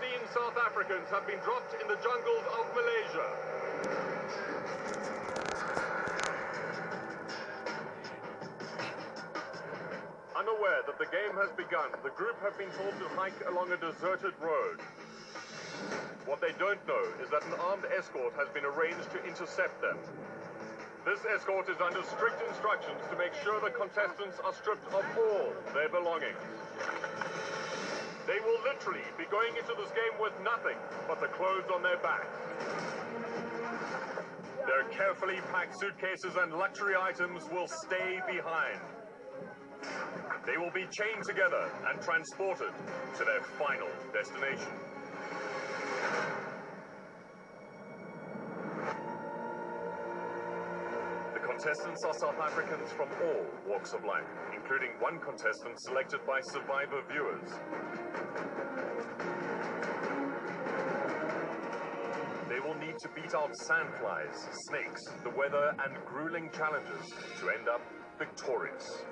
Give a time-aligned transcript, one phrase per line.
[0.00, 3.28] 16 South Africans have been dropped in the jungles of Malaysia.
[10.34, 13.76] Unaware that the game has begun, the group have been told to hike along a
[13.76, 14.80] deserted road.
[16.26, 19.98] What they don't know is that an armed escort has been arranged to intercept them.
[21.04, 25.52] This escort is under strict instructions to make sure the contestants are stripped of all
[25.72, 26.42] their belongings.
[28.26, 31.98] They will literally be going into this game with nothing but the clothes on their
[31.98, 32.26] backs.
[34.66, 38.80] Their carefully packed suitcases and luxury items will stay behind.
[40.46, 42.72] They will be chained together and transported
[43.18, 44.72] to their final destination.
[51.54, 57.00] Contestants are South Africans from all walks of life, including one contestant selected by survivor
[57.08, 57.48] viewers.
[62.48, 64.34] They will need to beat out sandflies,
[64.66, 67.82] snakes, the weather, and grueling challenges to end up
[68.18, 69.04] victorious.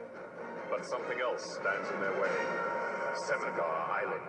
[0.68, 2.34] But something else stands in their way.
[3.28, 4.26] Semengar Island.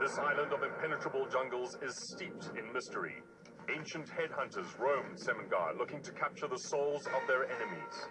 [0.00, 3.22] This island of impenetrable jungles is steeped in mystery.
[3.68, 8.06] Ancient headhunters roamed Semengar looking to capture the souls of their enemies.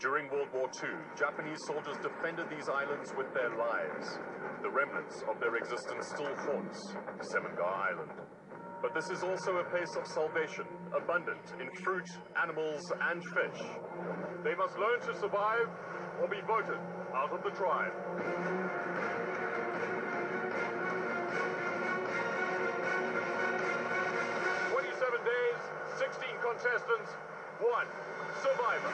[0.00, 4.18] During World War II, Japanese soldiers defended these islands with their lives.
[4.62, 8.12] The remnants of their existence still haunts Semengar Island.
[8.80, 10.64] But this is also a place of salvation,
[10.96, 12.08] abundant in fruit,
[12.42, 13.60] animals, and fish.
[14.42, 15.68] They must learn to survive
[16.20, 16.80] or be voted
[17.14, 17.92] out of the tribe.
[26.60, 27.10] Contestants,
[27.60, 27.86] one
[28.42, 28.92] survivor.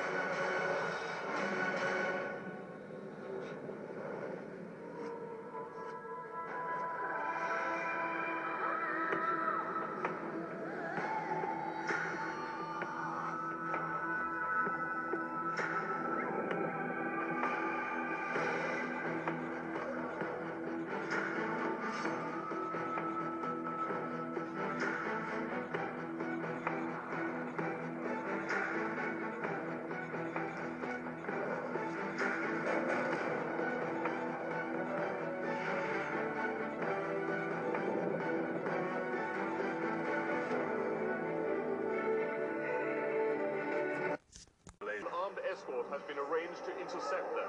[45.91, 47.49] Has been arranged to intercept them.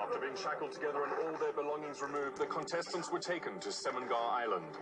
[0.00, 4.30] After being shackled together and all their belongings removed, the contestants were taken to Semengar
[4.30, 4.78] Island.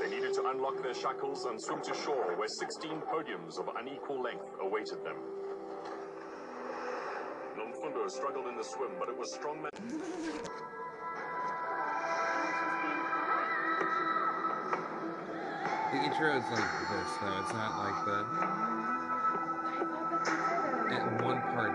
[0.00, 4.22] They needed to unlock their shackles and swim to shore, where 16 podiums of unequal
[4.22, 5.16] length awaited them.
[7.56, 9.70] Nomfundo struggled in the swim, but it was strong men.
[15.92, 17.40] The intro is like this, though.
[17.40, 18.71] It's not like the.
[21.04, 21.71] One part,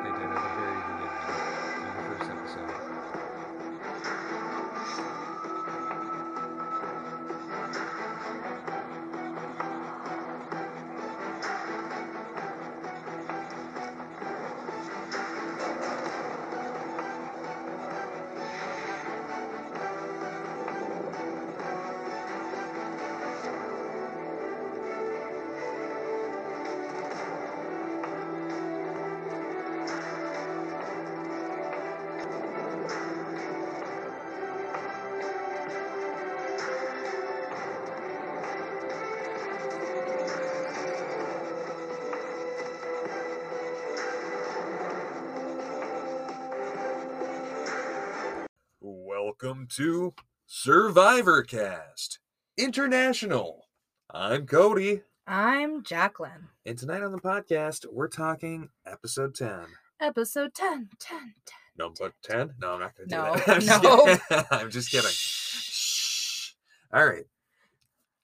[49.41, 50.13] Welcome to
[50.47, 52.19] Survivor Cast
[52.57, 53.65] International.
[54.11, 56.49] I'm Cody, I'm Jacqueline.
[56.65, 59.65] and tonight on the podcast, we're talking episode 10.
[60.01, 61.57] Episode 10, 10, 10.
[61.77, 62.55] Number 10?
[62.59, 63.47] No, I'm not going to do No, that.
[63.49, 64.05] I'm just no.
[64.05, 64.45] kidding.
[64.51, 65.11] I'm just kidding.
[65.11, 66.51] Shh.
[66.93, 67.25] All right.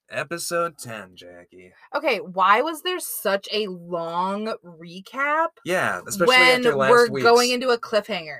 [0.09, 1.73] Episode 10, Jackie.
[1.95, 7.23] Okay, why was there such a long recap Yeah, especially when after last we're week's.
[7.23, 8.39] going into a cliffhanger?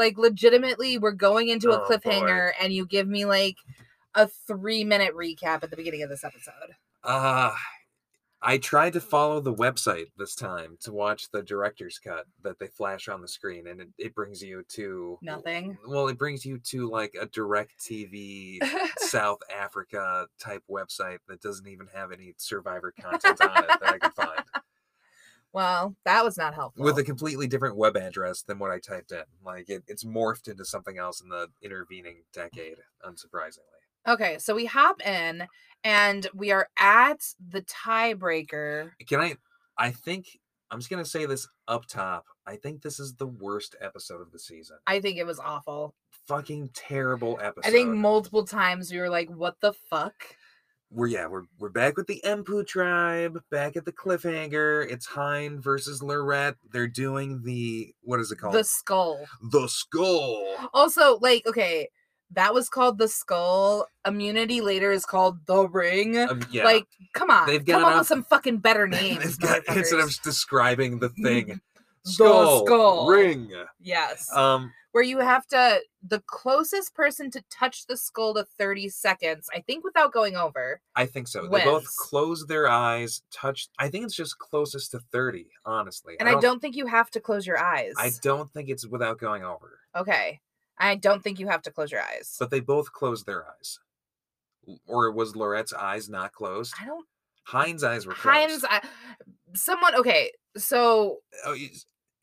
[0.00, 1.96] Like, legitimately, we're going into a Oh, boy.
[1.96, 3.56] cliffhanger, and you give me like
[4.14, 6.74] a three minute recap at the beginning of this episode.
[7.04, 7.52] Uh,
[8.40, 12.68] I tried to follow the website this time to watch the director's cut that they
[12.68, 15.76] flash on the screen, and it, it brings you to Nothing.
[15.86, 18.58] Well, it brings you to like a direct TV
[19.00, 23.98] South Africa type website that doesn't even have any survivor content on it that I
[23.98, 24.42] can find.
[25.52, 26.84] Well, that was not helpful.
[26.84, 29.22] With a completely different web address than what I typed in.
[29.44, 33.80] Like it, it's morphed into something else in the intervening decade, unsurprisingly.
[34.08, 35.46] Okay, so we hop in
[35.84, 38.90] and we are at the tiebreaker.
[39.08, 39.36] Can I?
[39.76, 40.38] I think
[40.70, 42.26] I'm just gonna say this up top.
[42.46, 44.78] I think this is the worst episode of the season.
[44.86, 45.94] I think it was awful.
[46.26, 47.68] Fucking terrible episode.
[47.68, 50.14] I think multiple times we were like, what the fuck?
[50.92, 54.90] We're yeah we're we're back with the Empu tribe, back at the cliffhanger.
[54.90, 56.56] It's Hein versus Lorette.
[56.72, 58.54] They're doing the what is it called?
[58.54, 59.24] The skull.
[59.52, 60.44] the skull.
[60.74, 61.88] Also, like, okay,
[62.32, 63.86] that was called the skull.
[64.06, 66.18] Immunity later is called the ring.
[66.18, 66.64] Um, yeah.
[66.64, 67.46] Like, come on.
[67.46, 69.36] They've come got up enough- with some fucking better names.
[69.36, 71.60] Got- instead of describing the thing,
[72.04, 73.08] The skull, skull.
[73.08, 73.50] ring.
[73.78, 74.26] Yes.
[74.34, 79.48] Um, where you have to the closest person to touch the skull to 30 seconds,
[79.54, 80.80] I think without going over.
[80.96, 81.42] I think so.
[81.42, 81.96] They both Wins.
[81.98, 83.68] close their eyes, touch.
[83.78, 86.14] I think it's just closest to thirty, honestly.
[86.18, 87.94] And I don't, think you have to close your eyes.
[87.96, 89.80] I don't think it's without going over.
[89.96, 90.40] Okay.
[90.78, 92.36] I don't think you have to close your eyes.
[92.38, 93.78] But they both closed their eyes.
[94.86, 96.74] Or was Lorette's eyes not closed?
[96.80, 97.06] I don't
[97.44, 98.36] Hein's eyes were closed.
[98.36, 98.80] Heinz I,
[99.54, 101.56] someone okay, so Oh,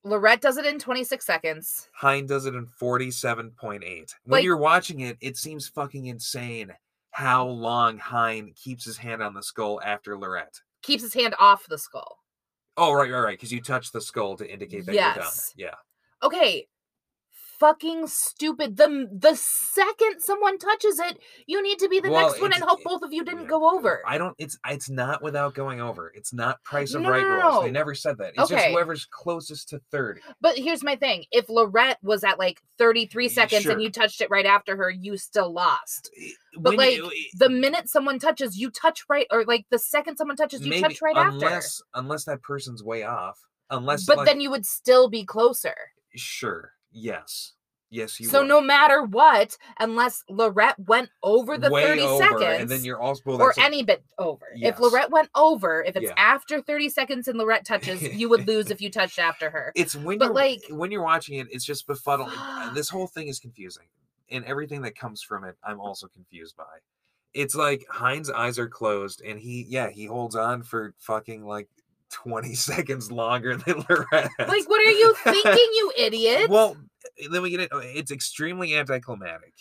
[0.08, 1.90] Lorette does it in 26 seconds.
[1.94, 4.16] Hein does it in 47.8.
[4.24, 6.74] When Like- you're watching it, it seems fucking insane
[7.12, 10.62] how long Hein keeps his hand on the skull after Lorette.
[10.84, 12.24] Keeps his hand off the skull.
[12.78, 13.38] Oh, right, right, right.
[13.38, 15.34] Because you touch the skull to indicate that you're done.
[15.56, 15.76] Yeah.
[16.24, 16.68] Okay.
[17.60, 18.78] Fucking stupid.
[18.78, 22.64] The the second someone touches it, you need to be the Well, next one and
[22.64, 23.48] hope both of you didn't Yeah.
[23.48, 24.02] go over.
[24.06, 24.36] I don't.
[24.38, 26.12] It's it's not without going over.
[26.16, 27.64] It's not Price of No, Right rules.
[27.64, 28.34] They never said that.
[28.38, 30.22] It's just whoever's closest to thirty.
[30.40, 31.26] But here's my thing.
[31.32, 33.72] If Lorette was at like 33 seconds Sure.
[33.72, 36.12] and you touched it right after her, you still lost.
[36.22, 36.30] Eh,
[36.60, 40.38] but like, eh, The minute someone touches, you touch right or like the second someone
[40.38, 41.32] touches, you touch right after.
[41.32, 43.40] unless unless that person's way off.
[43.72, 45.76] Unless, But like, then you would still be closer.
[46.16, 47.54] sure, yes,
[47.90, 48.28] yes, you.
[48.28, 48.48] so would.
[48.48, 53.00] no matter what, unless Lorette went over the Way 30 over, seconds and then you're
[53.00, 54.46] also well, or a- any bit over.
[54.56, 54.74] Yes.
[54.76, 56.14] If Lorette went over, if it's Yeah.
[56.18, 59.72] after 30 seconds and Lorette touches, you would lose if you touched after her.
[59.76, 62.32] It's when but, you're like- when you're watching it, it's just befuddling.
[62.36, 63.88] Uh, this whole thing is confusing,
[64.30, 66.80] and everything that comes from it, I'm also confused by.
[67.34, 71.68] It's like Hein's eyes are closed, and he, yeah, he holds on for fucking like
[72.12, 74.32] 20 seconds longer than Lorette.
[74.40, 76.50] Like, what are you thinking, you idiot?
[76.50, 76.78] Well,
[77.22, 77.70] eh, then we get it.
[77.72, 79.54] Oh, it's extremely anticlimactic.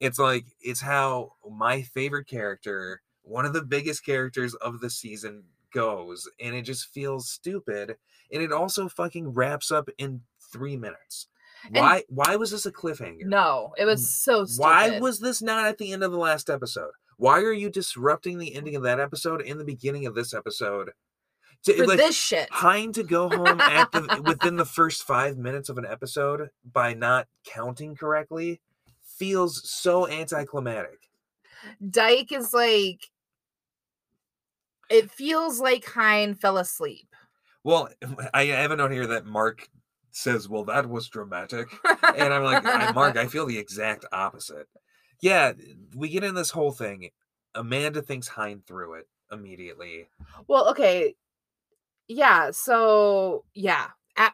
[0.00, 5.44] It's like it's how my favorite character, one of the biggest characters of the season,
[5.74, 7.96] goes, and it just feels stupid.
[8.32, 10.22] And it also fucking wraps up in
[10.52, 11.28] three minutes.
[11.66, 12.04] And- Why?
[12.08, 13.24] Why was this a cliffhanger?
[13.24, 14.62] no, it was so stupid.
[14.62, 16.92] Why was this not at the end of the last episode?
[17.16, 20.92] Why are you disrupting the ending of that episode in the beginning of this episode?
[21.64, 22.48] To- for like, this shit?
[22.50, 26.94] Hein to go home at the within the first five minutes of an episode by
[26.94, 28.60] not counting correctly
[29.02, 31.10] feels so anticlimactic.
[31.90, 33.10] Dyke is like
[34.88, 37.08] it feels like Hein fell asleep.
[37.64, 37.88] Well,
[38.34, 39.68] I have a note here that Mark
[40.10, 41.68] says, "Well, that was dramatic,"
[42.16, 44.68] and I'm like, "Mark, I feel the exact opposite."
[45.20, 45.52] Yeah,
[45.94, 47.10] we get in this whole thing.
[47.54, 50.08] Amanda thinks Hein threw it immediately.
[50.46, 51.14] Well, okay.
[52.08, 53.88] Yeah, so yeah.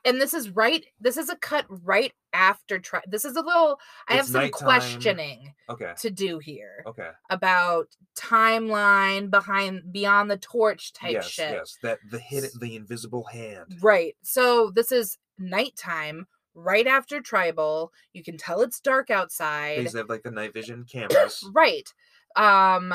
[0.07, 3.78] And this is right this is a cut right after tri- this is a little
[4.09, 4.50] I have some nighttime.
[4.66, 11.52] questioning Okay, to do here okay, about timeline behind beyond the torch type yes, shit.
[11.52, 13.76] yes, that the hidden, the invisible hand.
[13.83, 14.16] Right.
[14.23, 17.93] So this is nighttime, right after tribal.
[18.14, 19.87] You can tell it's dark outside.
[19.90, 21.45] to have like the night vision cameras.
[21.52, 21.93] Right.
[22.37, 22.95] Um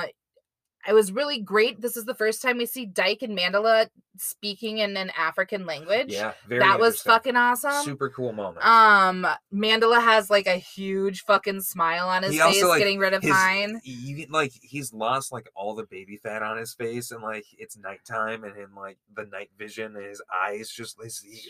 [0.87, 1.81] it was really great.
[1.81, 6.11] This is the first time we see Dyke and Mandela speaking in an African language.
[6.11, 6.59] Yeah, very.
[6.59, 7.83] that was fucking awesome.
[7.83, 8.65] super cool moment.
[8.65, 12.99] Um Mandela has like a huge fucking smile on his He face also, like, getting
[12.99, 13.81] rid of his, Hein.
[13.83, 17.77] you like he's lost like all the baby fat on his face and like it's
[17.77, 20.97] nighttime and in like the night vision and his eyes just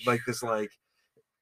[0.06, 0.72] like this like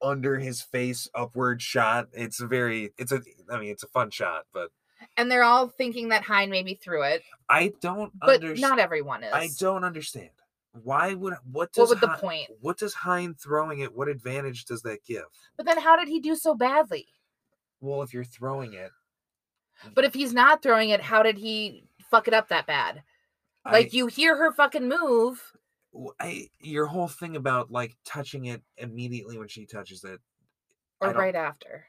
[0.00, 4.10] under his face upward shot it's a very it's a i mean it's a fun
[4.10, 4.70] shot but
[5.16, 9.32] And they're all thinking that Hein maybe threw it, i don't but not everyone is.
[9.32, 10.30] i don't understand
[10.82, 12.48] why would what What does would the point?
[12.60, 15.24] what does hein throwing it what advantage does that give
[15.56, 17.06] But then how did he do so badly?
[17.80, 18.90] well if you're throwing it
[19.94, 23.02] But if he's not throwing it, how did he fuck it up that bad?
[23.64, 25.40] I- Like you hear her fucking move.
[26.20, 30.20] I your whole thing about like touching it immediately when she touches it
[31.00, 31.86] Or right after.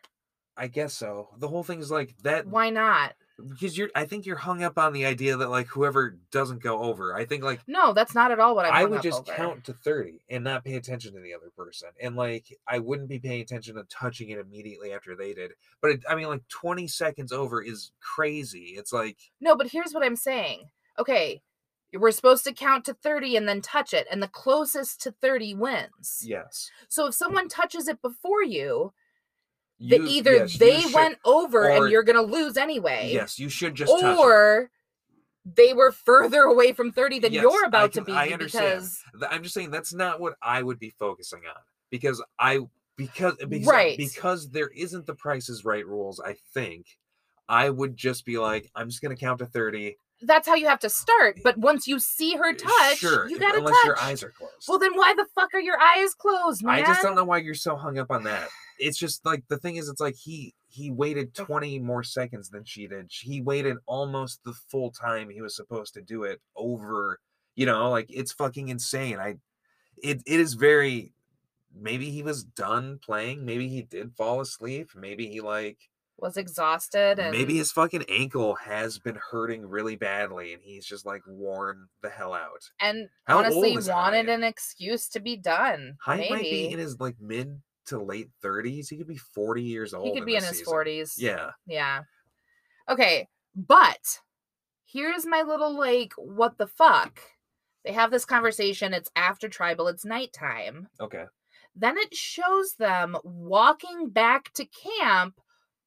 [0.60, 1.30] I guess so.
[1.38, 2.46] The whole thing is like that.
[2.48, 3.14] Why not?
[3.48, 6.80] because you're I think you're hung up on the idea that like whoever doesn't go
[6.82, 7.16] over.
[7.16, 9.32] I think like No, that's not at all what I'm I would just over.
[9.32, 11.88] count to 30 and not pay attention to the other person.
[12.02, 15.52] And like I wouldn't be paying attention to touching it immediately after they did.
[15.82, 18.74] But it, I mean like 20 seconds over is crazy.
[18.78, 20.66] It's like No, but here's what I'm saying.
[21.00, 21.42] Okay,
[21.94, 25.54] we're supposed to count to 30 and then touch it, and the closest to 30
[25.56, 26.24] wins.
[26.26, 26.70] yes.
[26.90, 28.92] So if someone touches it before you,
[29.80, 33.12] the, You- either yes, they should- went over or- and you're gonna lose anyway.
[33.14, 34.70] Yes, you should just or
[35.46, 38.82] they were further away from 30 than Yes, you're about can- to be I understand.
[38.82, 42.60] because I'm just saying that's not what I would be focusing on because I
[42.98, 43.98] because because, Right.
[43.98, 46.20] because there isn't the prices right rules.
[46.20, 46.98] I think
[47.48, 49.98] I would just be like, I'm just gonna count to thirty.
[50.22, 51.40] That's how you have to start.
[51.44, 53.86] But once you see her uh, touch, sure, you gotta unless touch.
[53.86, 54.66] your eyes are closed.
[54.68, 56.76] well, then why the fuck are your eyes closed, man?
[56.76, 58.50] I just don't know why you're so hung up on that.
[58.80, 62.64] It's just like the thing is, it's like he he waited 20 more seconds than
[62.64, 63.10] she did.
[63.10, 67.20] He waited almost the full time he was supposed to do it over.
[67.56, 69.20] You know, like it's fucking insane.
[69.20, 69.38] I
[70.02, 71.14] it it is very.
[71.80, 73.46] Maybe he was done playing.
[73.46, 74.90] Maybe he did fall asleep.
[74.96, 75.78] Maybe he like
[76.22, 81.06] Was exhausted and maybe his fucking ankle has been hurting really badly, and he's just
[81.06, 82.70] like worn the hell out.
[82.82, 84.30] and How honestly wanted Hyde?
[84.30, 85.96] an excuse to be done.
[86.02, 88.90] Hyde maybe might be in his like mid to late 30s.
[88.90, 90.06] He could be 40 years old.
[90.08, 90.74] he could be in his season.
[90.74, 91.14] 40s.
[91.18, 91.52] Yeah.
[91.66, 92.02] Yeah.
[92.90, 94.20] Okay, but
[94.86, 97.20] here's my little like what the fuck.
[97.86, 98.94] They have this conversation.
[98.94, 99.88] It's after tribal.
[99.88, 100.90] It's nighttime.
[101.00, 101.26] Okay.
[101.76, 105.40] Then it shows them walking back to camp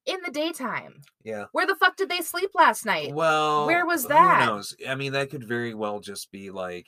[0.05, 1.01] in the daytime.
[1.23, 1.45] Yeah.
[1.51, 3.13] Where the fuck did they sleep last night?
[3.13, 4.41] Well, where was that?
[4.41, 4.75] who knows?
[4.87, 6.87] I mean, that could very well just be like,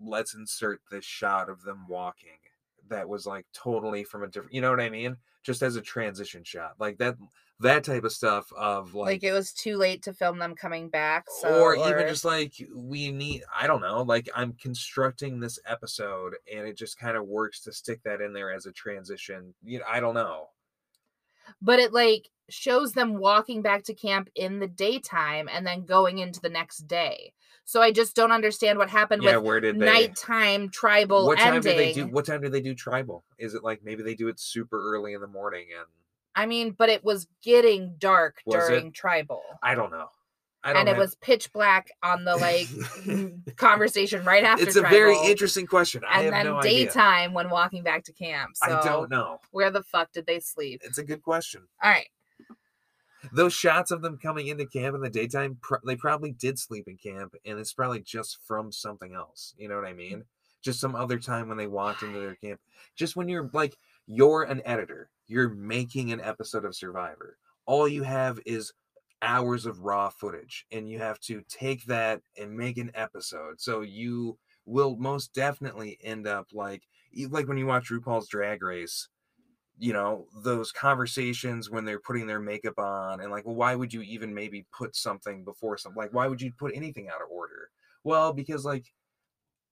[0.00, 2.30] let's insert this shot of them walking.
[2.88, 4.54] That was like totally from a different.
[4.54, 5.16] You know what I mean?
[5.42, 7.16] Just as a transition shot, like that.
[7.60, 9.22] That type of stuff of like, like.
[9.22, 11.26] it was too late to film them coming back.
[11.40, 16.34] So, or even just like we need i don't know like i'm constructing this episode
[16.52, 19.78] and it just kind of works to stick that in there as a transition you
[19.78, 20.48] know i don't know
[21.60, 26.18] but it like shows them walking back to camp in the daytime and then going
[26.18, 27.32] into the next day.
[27.64, 31.38] So I just don't understand what happened yeah with where did they nighttime tribal what
[31.38, 31.72] time ending.
[31.72, 34.28] do they do what time do they do tribal is it like maybe they do
[34.28, 35.86] it super early in the morning and
[36.34, 38.68] I mean, but it was getting dark Was it?
[38.72, 39.42] during tribal.
[39.62, 40.08] i don't know
[40.64, 42.68] And it have- was pitch black on the like
[43.56, 46.02] conversation right after it's a very interesting question.
[46.08, 46.86] I and have then no idea.
[46.86, 48.50] daytime when walking back to camp.
[48.54, 49.40] So i don't know.
[49.50, 50.80] where the fuck did they sleep?
[50.84, 51.62] it's a good question.
[51.82, 52.06] All right.
[53.32, 56.84] those shots of them coming into camp in the daytime pro- they probably did sleep
[56.88, 59.54] in camp and it's probably just from something else.
[59.58, 60.24] You know what i mean?
[60.62, 62.60] Just some other time when they walked into their camp.
[62.94, 63.76] Just when you're like
[64.06, 65.10] you're an editor.
[65.26, 67.36] You're making an episode of survivor.
[67.66, 68.72] All you have is
[69.22, 73.80] hours of raw footage and you have to take that and make an episode so
[73.80, 74.36] you
[74.66, 76.82] will most definitely end up like
[77.30, 79.08] like when you watch RuPaul's Drag Race
[79.78, 83.92] you know those conversations when they're putting their makeup on and like well why would
[83.92, 87.30] you even maybe put something before something like why would you put anything out of
[87.30, 87.70] order?
[88.04, 88.84] Well because like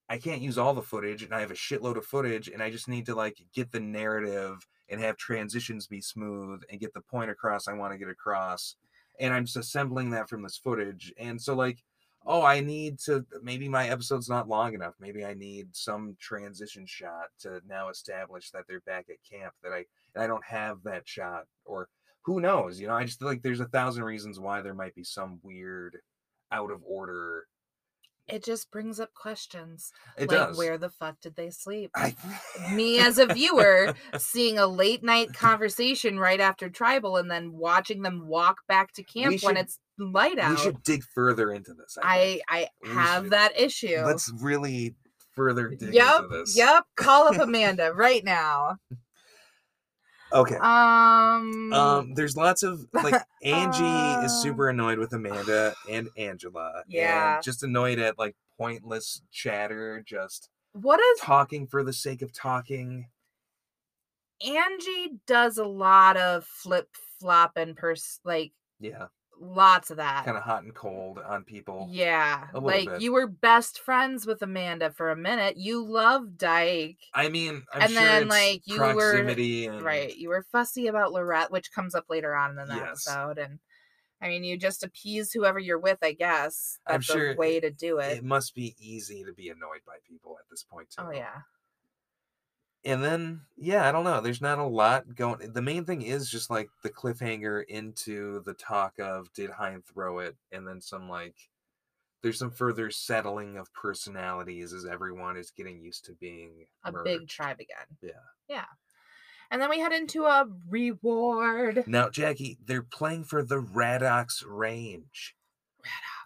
[0.08, 2.70] i can't use all the footage and i have a shitload of footage and i
[2.70, 7.00] just need to like get the narrative and have transitions be smooth and get the
[7.00, 8.76] point across i want to get across
[9.20, 11.78] and i'm just assembling that from this footage and so like
[12.26, 16.84] oh i need to maybe my episode's not long enough maybe i need some transition
[16.86, 19.84] shot to now establish that they're back at camp that i
[20.20, 21.88] i don't have that shot or
[22.22, 24.94] who knows you know i just feel like there's a thousand reasons why there might
[24.94, 25.98] be some weird
[26.52, 27.46] out of order
[28.32, 29.92] It just brings up questions.
[30.16, 31.90] it like does where the fuck did they sleep?
[31.94, 32.14] I,
[32.72, 38.02] me as a viewer seeing a late night conversation right after tribal and then watching
[38.02, 40.50] them walk back to camp when it's light out.
[40.52, 43.32] we should dig further into this I, i i have should.
[43.32, 44.94] that issue let's really
[45.34, 48.76] further dig yep into this yep call up amanda right now
[50.32, 56.08] okay um Um, there's lots of like Angie is Uh, super annoyed with Amanda and
[56.16, 56.82] Angela.
[56.88, 57.34] Yeah.
[57.36, 62.32] And just annoyed at like pointless chatter, just what is talking for the sake of
[62.32, 63.08] talking.
[64.46, 66.88] angie does a lot of flip
[67.20, 69.06] flop and pers like Yeah.
[69.42, 71.88] Lots of that Kind of hot and cold on people.
[71.90, 73.00] yeah like bit.
[73.00, 77.82] you were best friends with amanda for a minute you love dyke I mean, I'm
[77.82, 80.14] And sure then, like, you were- and Right.
[80.14, 83.06] You were fussy about Lorette, which comes up later on in the Yes.
[83.08, 83.38] episode.
[83.38, 83.58] And
[84.22, 86.78] I mean, you just appease whoever you're with, I guess.
[86.86, 88.18] I'm That's sure a way to do it.
[88.18, 91.08] It must be easy to be annoyed by people at this point oh, too.
[91.08, 91.40] oh, yeah.
[92.84, 94.20] And then yeah, I don't know.
[94.20, 95.52] There's not a lot going.
[95.52, 100.18] The main thing is just like the cliffhanger into the talk of did Hein throw
[100.20, 101.36] it, and then some like
[102.22, 107.04] there's some further settling of personalities as everyone is getting used to being A merged.
[107.04, 107.86] big tribe again.
[108.02, 108.10] Yeah.
[108.48, 108.64] Yeah.
[109.50, 111.84] And then we head into a reward.
[111.86, 115.34] Now, Jackie, they're playing for the Radox Range.
[115.82, 116.19] Radox.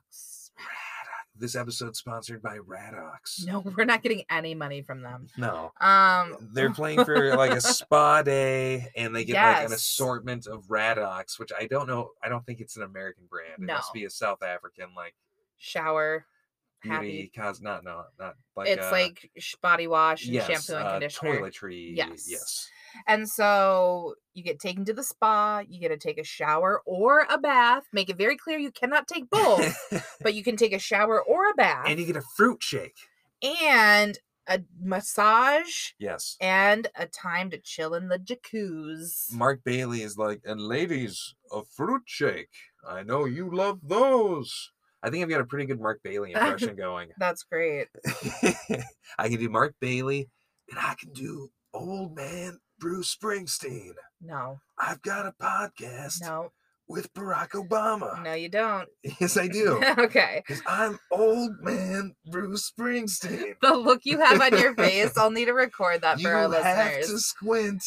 [1.36, 3.44] This episode sponsored by Radox.
[3.44, 5.26] No, we're not getting any money from them.
[5.36, 5.72] No.
[5.80, 10.64] Um, They're playing for like a spa day and they get like an assortment of
[10.68, 12.10] Radox, which I don't know.
[12.22, 13.54] I don't think it's an American brand.
[13.58, 15.14] It must be a South African like
[15.58, 16.24] shower.
[16.82, 19.30] beauty cos not no not like it's uh, like
[19.62, 21.40] body wash and yes, shampoo and uh, conditioner.
[21.40, 21.96] toiletry.
[21.96, 22.26] Yes.
[22.28, 22.70] Yes.
[23.06, 27.26] And so you get taken to the spa, you get to take a shower or
[27.30, 27.84] a bath.
[27.92, 29.76] Make it very clear you cannot take both,
[30.20, 32.96] but you can take a shower or a bath and you get a fruit shake.
[33.42, 36.36] and a massage Yes.
[36.40, 39.32] and a time to chill in the jacuzzi.
[39.32, 42.50] Mark Bayley is like, and ladies, a fruit shake.
[42.86, 44.70] I know you love those.
[45.02, 47.08] I think I've got a pretty good Mark Bayley impression going.
[47.18, 47.88] That's great.
[49.18, 50.28] I can do Mark Bayley,
[50.70, 53.92] and I can do old man Bruce Springsteen.
[54.20, 56.50] No, I've got a podcast no,
[56.88, 58.22] with Barack Obama.
[58.22, 58.88] no, you don't.
[59.20, 59.82] Yes, I do.
[59.98, 60.42] okay.
[60.46, 63.54] Because I'm old man Bruce Springsteen.
[63.62, 66.48] The look you have on your face, I'll need to record that you for our
[66.48, 66.64] listeners.
[66.76, 67.84] You have to squint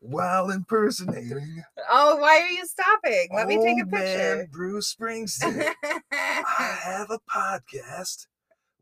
[0.00, 3.28] while impersonating Oh, why are you stopping?
[3.34, 4.48] Let me take a old man.
[4.52, 5.72] Bruce Springsteen.
[6.12, 8.26] I have a podcast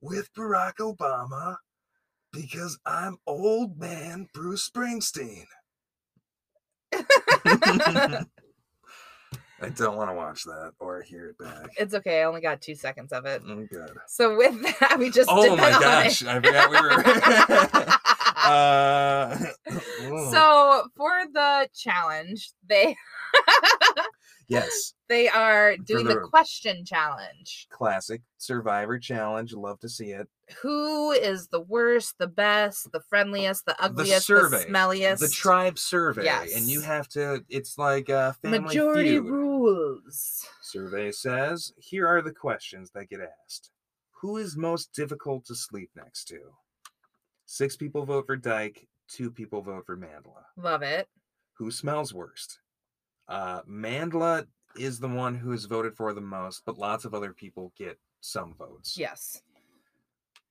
[0.02, 1.56] with Barack Obama
[2.36, 5.46] because I'm old man Bruce Springsteen.
[9.58, 11.70] I don't want to watch that or hear it back.
[11.78, 12.20] it's okay.
[12.20, 13.40] I only got two seconds of it.
[13.48, 13.90] I'm good.
[14.06, 16.28] So with that, we just Oh my gosh, it.
[16.28, 16.92] I forgot we were.
[18.36, 19.36] uh,
[20.30, 22.96] so for the challenge, they
[24.48, 27.66] yes, they are doing the the- question challenge.
[27.70, 29.52] classic Survivor challenge.
[29.54, 30.28] Love to see it.
[30.62, 35.18] Who is the worst, the best, the friendliest, the ugliest, the, survey, smelliest?
[35.18, 36.54] The tribe survey, Yes.
[36.54, 37.44] and you have to.
[37.48, 39.24] It's like a family majority feud.
[39.26, 40.46] rules.
[40.62, 43.70] Survey says here are the questions that get asked.
[44.20, 46.38] Who is most difficult to sleep next to?
[47.46, 50.44] Six people vote for Dyke, two people vote for Mandela.
[50.56, 51.08] Love it.
[51.54, 52.58] Who smells worst?
[53.28, 54.46] Uh, Mandela
[54.78, 57.98] is the one who is voted for the most, but lots of other people get
[58.20, 58.96] some votes.
[58.98, 59.42] Yes.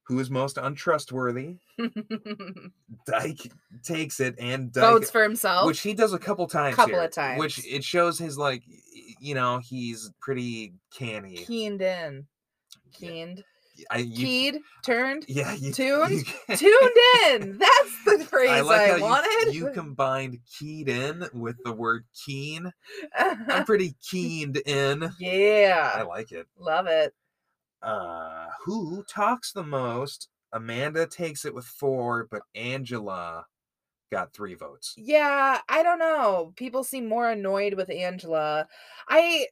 [0.08, 1.56] Who is most untrustworthy?
[3.08, 3.52] Dyke
[3.84, 5.66] takes it, and Dyke, Votes for himself.
[5.66, 6.76] which he does a couple times.
[6.76, 8.62] Couple here, of times, Which it shows his like,
[9.20, 11.38] you know, he's pretty canny.
[11.38, 12.28] keened in.
[13.00, 13.44] Yeah, Keened.
[13.90, 14.60] I, you, Keyed.
[14.84, 15.26] Turned.
[15.28, 16.12] Yeah, you, Tuned?
[16.50, 16.98] you- Tuned
[17.32, 17.58] in.
[17.58, 19.54] That's the phrase I I, like how wanted.
[19.54, 22.72] you, you combined keyed in with the word keen.
[23.18, 25.12] I'm pretty keened in.
[25.20, 26.48] Yeah, I like it.
[26.58, 27.14] Love it.
[27.82, 30.30] Uh, who talks the most?
[30.54, 33.46] Amanda takes it with four, but Angela
[34.12, 34.94] got three votes.
[34.98, 36.54] Yeah, I don't know.
[36.56, 38.68] People seem more annoyed with Angela.
[39.10, 39.48] I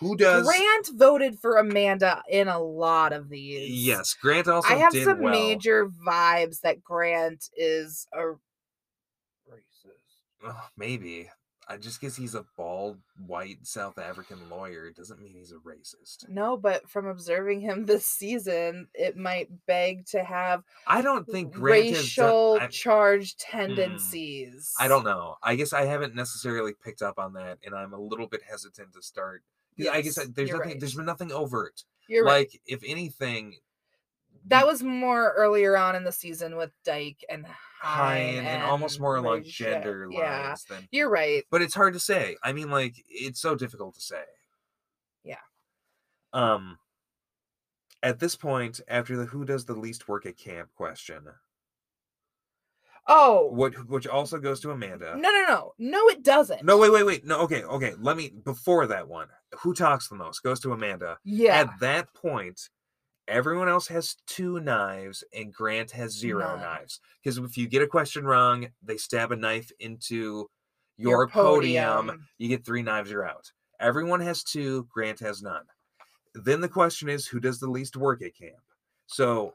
[0.00, 0.46] Who does?
[0.46, 3.70] Grant voted for Amanda in a lot of these.
[3.86, 5.32] Yes, Grant also I have some well.
[5.32, 8.22] major vibes that Grant is a
[9.48, 10.46] racist.
[10.46, 11.28] Ugh, maybe.
[11.70, 14.90] I just guess he's a bald, white South African lawyer.
[14.90, 16.28] Doesn't mean he's a racist.
[16.28, 21.52] No, but from observing him this season, it might beg to have I don't think
[21.52, 23.58] Grant racial done, I, charged hmm.
[23.58, 24.74] tendencies.
[24.80, 25.36] I don't know.
[25.44, 28.94] I guess I haven't necessarily picked up on that, and I'm a little bit hesitant
[28.94, 29.42] to start.
[29.86, 30.72] 'Cause I guess there's you're nothing.
[30.72, 30.80] right.
[30.80, 31.82] There's been nothing overt.
[32.08, 32.40] You're right.
[32.50, 33.56] like, if anything,
[34.46, 38.98] That was more earlier on in the season with Dyke and high and, and almost
[38.98, 40.88] more along gender Yeah, lines than.
[40.90, 41.44] you're right.
[41.50, 42.36] But it's hard to say.
[42.42, 44.24] I mean, like, it's so difficult to say.
[45.24, 45.36] Yeah.
[46.32, 46.78] Um.
[48.02, 51.28] At this point, after the who does the least work at camp question,
[53.12, 55.14] Oh what which also goes to Amanda.
[55.16, 56.08] no, no, no, no!
[56.08, 56.62] It doesn't.
[56.64, 57.26] No, wait, wait, wait.
[57.26, 57.94] No, okay, okay.
[57.98, 59.26] Let me before that one.
[59.58, 61.18] Who talks the most goes to Amanda.
[61.24, 61.56] Yeah.
[61.56, 62.68] At that point,
[63.26, 67.00] everyone else has two knives and Grant has zero knives.
[67.22, 70.48] Because if you get a question wrong, they stab a knife into
[70.96, 72.06] your, Your podium.
[72.06, 72.26] podium.
[72.38, 73.50] You get three knives, you're out.
[73.80, 75.64] Everyone has two, Grant has none.
[76.34, 78.54] Then the question is who does the least work at camp?
[79.06, 79.54] So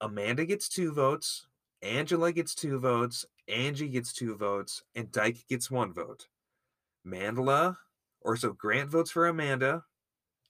[0.00, 1.46] Amanda gets two votes,
[1.84, 6.28] Angela gets two votes, Angie gets two votes, and Dyke gets one vote.
[7.06, 7.76] Mandela,
[8.22, 9.84] or so Grant votes for Amanda,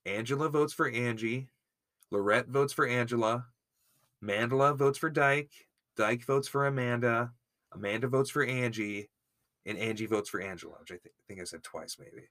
[0.07, 1.49] Angela votes for Angie,
[2.11, 3.47] Lorette votes for Angela,
[4.23, 5.51] Mandela votes for Dyke,
[5.97, 7.33] Dyke votes for Amanda,
[7.73, 9.11] Amanda votes for Angie,
[9.66, 12.29] and Angie votes for Angela, which I thi- think I said twice, maybe.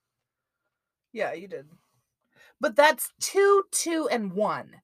[1.11, 1.67] Yeah, you did.
[2.61, 4.81] But that's two, two, and one.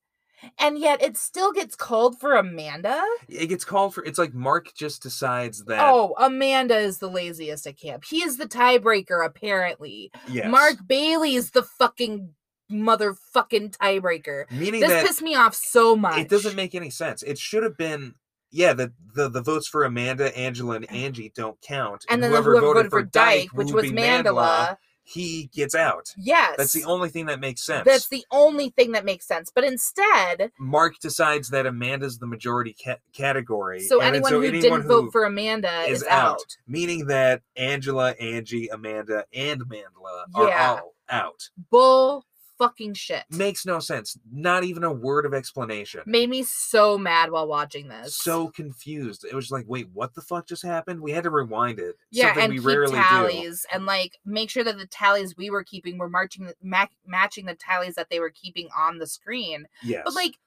[0.57, 3.03] And yet it still gets called for Amanda.
[3.27, 4.03] It gets called for.
[4.03, 5.79] It's like Mark just decides that.
[5.81, 8.03] Oh, Amanda is the laziest at camp.
[8.05, 10.11] He is the tiebreaker, apparently.
[10.29, 10.49] yes.
[10.49, 12.33] Mark Bayley is the fucking
[12.71, 14.49] motherfucking tiebreaker.
[14.51, 16.19] Meaning This that pissed me off so much.
[16.19, 17.23] it doesn't make any sense.
[17.23, 18.15] It should have been.
[18.51, 22.03] Yeah, the, the the votes for Amanda, Angela, and Angie don't count.
[22.09, 24.77] and then whoever, voted, for Dyke, which was be Mandela,
[25.11, 26.13] he gets out.
[26.17, 26.55] yes.
[26.57, 27.83] That's the only thing that makes sense.
[27.85, 29.51] That's the only thing that makes sense.
[29.53, 33.79] But instead, Mark decides that Amanda's the majority ca- category.
[33.81, 36.57] so and anyone so who anyone didn't who vote for Amanda is is out.
[36.67, 40.79] meaning that Angela, Angie, Amanda, and Mandela are Yeah.
[40.81, 41.49] all out.
[41.71, 42.25] Bull
[42.59, 43.23] fucking shit.
[43.31, 44.17] Makes no sense.
[44.31, 46.01] Not even a word of explanation.
[46.05, 48.15] Made me so mad while watching this.
[48.15, 49.25] So confused.
[49.25, 51.01] It was like, wait, what the fuck just happened?
[51.01, 51.95] We had to rewind it.
[52.11, 53.01] yeah, and we keep rarely do.
[53.01, 57.45] tallies and like make sure that the tallies we were keeping were marching ma- matching
[57.45, 59.65] the tallies that they were keeping on the screen.
[59.81, 60.03] Yes.
[60.05, 60.37] But like,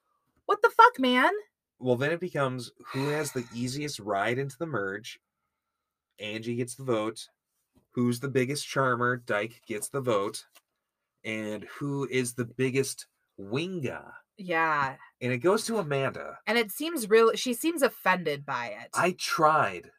[0.47, 1.33] what the fuck, man?
[1.83, 5.19] well, then it becomes who has the easiest ride into the merge.
[6.21, 7.27] Angie gets the vote.
[7.91, 9.17] Who's the biggest charmer?
[9.17, 10.45] Dyke gets the vote.
[11.25, 13.07] And who is the biggest
[13.41, 14.13] winga?
[14.39, 16.39] Yeah, And it goes to Amanda.
[16.47, 17.33] and it seems real.
[17.35, 18.89] She seems offended by it.
[18.95, 19.91] I tried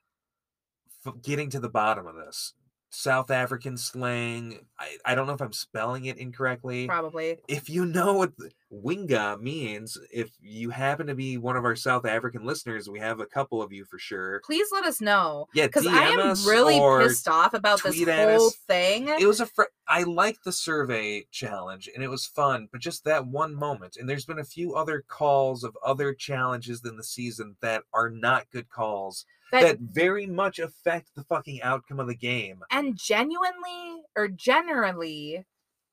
[1.22, 2.54] getting to the bottom of this.
[2.94, 4.60] South African slang.
[4.80, 6.86] I, I don't know if I'm spelling it incorrectly.
[6.88, 7.38] probably.
[7.48, 8.34] If you know what
[8.72, 13.20] winga means, if you happen to be one of our South African listeners, we have
[13.20, 14.42] a couple of you for sure.
[14.46, 18.56] Please let us know Yeah, because I am really pissed off about this whole us.
[18.68, 19.08] thing.
[19.08, 23.06] It was a fr- I liked the survey challenge and it was fun, but just
[23.06, 23.98] that one moment.
[23.98, 28.10] And there's been a few other calls of other challenges in the season that are
[28.10, 32.62] not good calls that, that very much affect the fucking outcome of the game.
[32.72, 35.46] and genuinely or generally,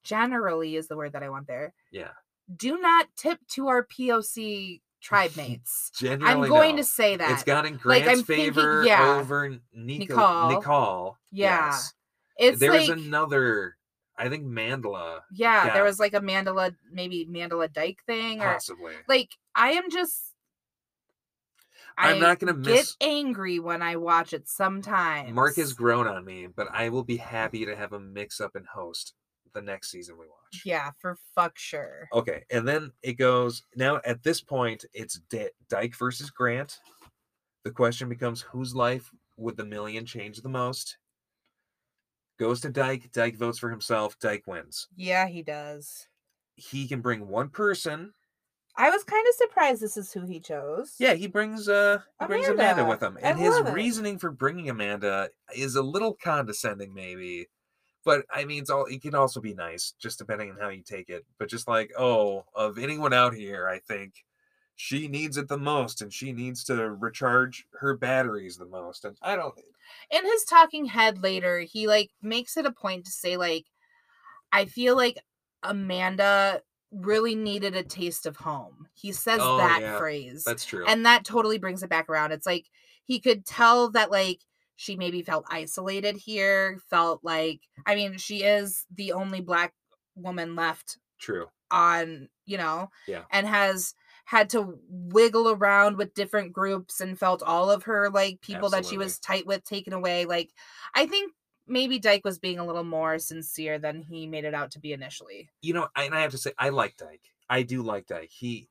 [0.02, 1.72] generally is the word that I want there.
[1.92, 2.10] Yeah.
[2.56, 5.90] Do not tip to our POC tribe mates.
[5.98, 6.82] Genuinely, I'm going no.
[6.82, 7.30] to say that.
[7.30, 9.18] It's gotten Like, I'm thinking- favor yeah.
[9.20, 10.50] over Nico, Nicole.
[10.50, 11.16] Nicole.
[11.30, 11.66] Yeah.
[11.66, 11.94] Yes.
[12.38, 13.76] it's there like was another,
[14.18, 15.72] I think Mandela, yeah, yeah.
[15.72, 18.92] there was like a Mandela, maybe Mandela Dyke thing, or possibly.
[19.08, 20.29] like I am just.
[22.00, 25.32] I'm I not gonna get miss- angry when I watch it sometimes.
[25.32, 28.56] Mark has grown on me, but I will be happy to have him mix up
[28.56, 29.14] and host
[29.52, 30.62] the next season we watch.
[30.64, 32.08] Yeah, for fuck sure.
[32.12, 34.00] Okay, and then it goes now.
[34.04, 36.78] At this point, it's D- Dyke versus Grant.
[37.64, 40.96] The question becomes whose life would the million change the most?
[42.38, 43.12] Goes to Dyke.
[43.12, 44.18] Dyke votes for himself.
[44.18, 44.88] Dyke wins.
[44.96, 46.06] Yeah, he does.
[46.54, 48.14] He can bring one person.
[48.76, 50.94] I was kind of surprised this is who he chose.
[50.98, 53.72] Yeah, he brings uh he brings Amanda with him, I and his love it.
[53.74, 57.48] reasoning for bringing Amanda is a little condescending, maybe.
[58.04, 60.82] But I mean, it's all it can also be nice, just depending on how you
[60.82, 61.26] take it.
[61.38, 64.14] But just like, oh, of anyone out here, I think
[64.76, 69.04] she needs it the most, and she needs to recharge her batteries the most.
[69.04, 69.54] And I don't.
[70.10, 73.66] in his talking head later, he like makes it a point to say like
[74.52, 75.18] I feel like
[75.62, 78.88] Amanda really needed a taste of home.
[78.94, 80.44] He says Oh, that yeah, phrase.
[80.44, 80.84] That's true.
[80.86, 82.32] and that totally brings it back around.
[82.32, 82.66] It's like
[83.04, 84.40] he could tell that like
[84.76, 89.72] she maybe felt isolated here, felt like I mean, she is the only black
[90.16, 91.46] woman left true.
[91.70, 93.22] on, you know, Yeah.
[93.30, 98.40] and has had to wiggle around with different groups and felt all of her like
[98.40, 100.24] people that she was tight with taken away.
[100.24, 100.50] Like,
[100.94, 101.32] I think
[101.70, 104.92] maybe Dyke was being a little more sincere than he made it out to be
[104.92, 105.48] initially.
[105.62, 107.32] You know, and I have to say, I like Dyke.
[107.48, 108.30] I do like Dyke.
[108.30, 108.68] He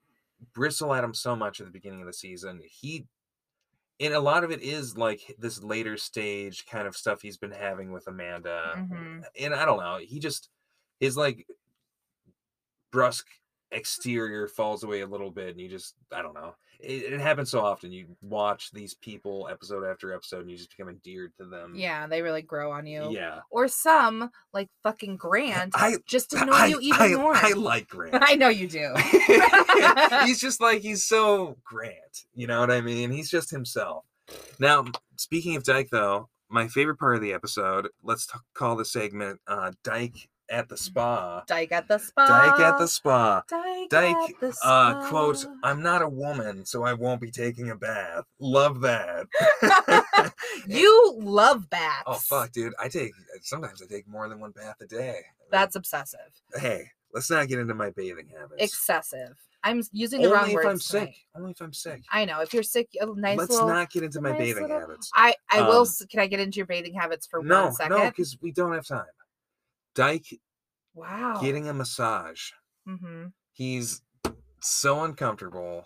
[0.53, 2.62] bristle at him so much at the beginning of the season.
[2.63, 3.07] He,
[3.99, 7.51] and a lot of it is like this later stage kind of stuff he's been
[7.51, 8.73] having with Amanda.
[8.77, 9.23] Mhm.
[9.39, 10.49] And I don't know, he just
[10.99, 11.47] his like
[12.91, 13.29] brusque
[13.71, 16.55] exterior falls away a little bit, and you just I don't know.
[16.79, 17.91] It, it happens so often.
[17.91, 21.73] You watch these people episode after episode, and you just become endeared to them.
[21.75, 23.12] Yeah, they really grow on you.
[23.12, 23.39] yeah.
[23.49, 27.36] Or some, like fucking Grant, I just annoy I, you even I, more.
[27.36, 28.23] I like Grant.
[28.25, 28.93] I know you do.
[30.25, 32.25] he's just like he's so Grant.
[32.34, 33.12] You know what I mean?
[33.12, 34.05] He's just himself.
[34.60, 34.86] Now,
[35.17, 37.89] speaking of Dyke, though, my favorite part of the episode.
[38.03, 42.27] Let's t- call the segment uh, "Dyke at the Spa." Dyke at the spa.
[42.27, 43.43] Dyke at the spa.
[43.47, 45.45] Dyke, Dyke, at the uh, quote.
[45.63, 48.25] I'm not a woman, so I won't be taking a bath.
[48.39, 49.27] Love that.
[50.67, 52.03] you love baths.
[52.07, 52.73] oh, fuck, dude.
[52.79, 55.21] I take, sometimes I take more than one bath a day.
[55.51, 56.19] That's obsessive.
[56.55, 56.83] hey,
[57.13, 58.62] let's not get into my bathing habits.
[58.63, 59.35] excessive.
[59.62, 60.67] I'm using the Only wrong if words.
[60.67, 60.99] I'm sick.
[61.01, 61.15] tonight.
[61.35, 62.01] Only if I'm sick.
[62.12, 62.39] I know.
[62.39, 63.67] If you're sick, a nice let's little.
[63.67, 65.12] not get into my nice bathing little- habits.
[65.13, 65.79] I I will.
[65.79, 67.97] Um, s- Can I get into your bathing habits for No, one second?
[67.97, 69.03] no, because we don't have time.
[69.99, 70.39] Dyke
[70.93, 71.41] wow.
[71.41, 72.51] getting a massage.
[72.85, 74.01] hmm He's
[74.62, 75.85] so uncomfortable.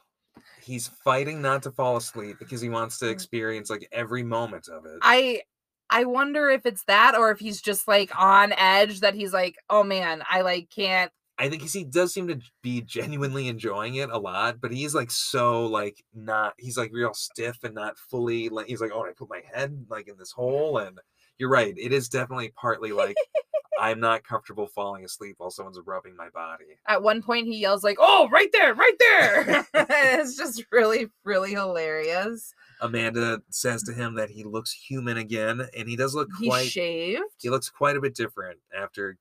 [0.61, 3.11] He's fighting not to fall asleep because he wants to Mm.
[3.11, 4.99] experience like every moment of it.
[5.01, 5.41] I
[5.89, 9.55] I wonder if it's that or if he's just like on edge that he's like,
[9.69, 11.11] oh man, I like can't.
[11.39, 15.09] I think he does seem to be genuinely enjoying it a lot, but he's like
[15.09, 19.11] so like not he's like real stiff and not fully like he's like, oh, I
[19.17, 20.99] put my head like in this hole and
[21.43, 21.73] you're right.
[21.77, 23.17] It is definitely partly like
[23.77, 26.77] I'm not comfortable falling asleep while someone's rubbing my body.
[26.87, 31.51] At one point, he yells like, "Oh, right there, right there!" it's just really, really
[31.51, 32.53] hilarious.
[32.79, 36.67] Amanda says to him that he looks human again, and he does look He's quite
[36.67, 37.23] shaved.
[37.41, 39.17] he looks quite a bit different after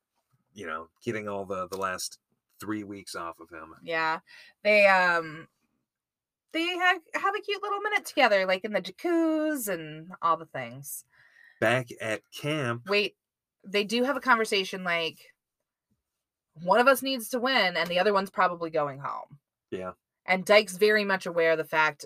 [0.54, 2.20] you know getting all the the last
[2.60, 3.74] three weeks off of him.
[3.82, 4.20] Yeah,
[4.62, 5.48] they um,
[6.52, 10.46] they have have a cute little minute together, like in the jacuzzi and all the
[10.46, 11.04] things.
[11.62, 13.14] Back at camp, Wait,
[13.64, 15.18] they do have a conversation like
[16.62, 19.38] one of us needs to win, and the other one's probably going home.
[19.70, 19.92] Yeah.
[20.26, 22.04] And Dyke's very much aware of the fact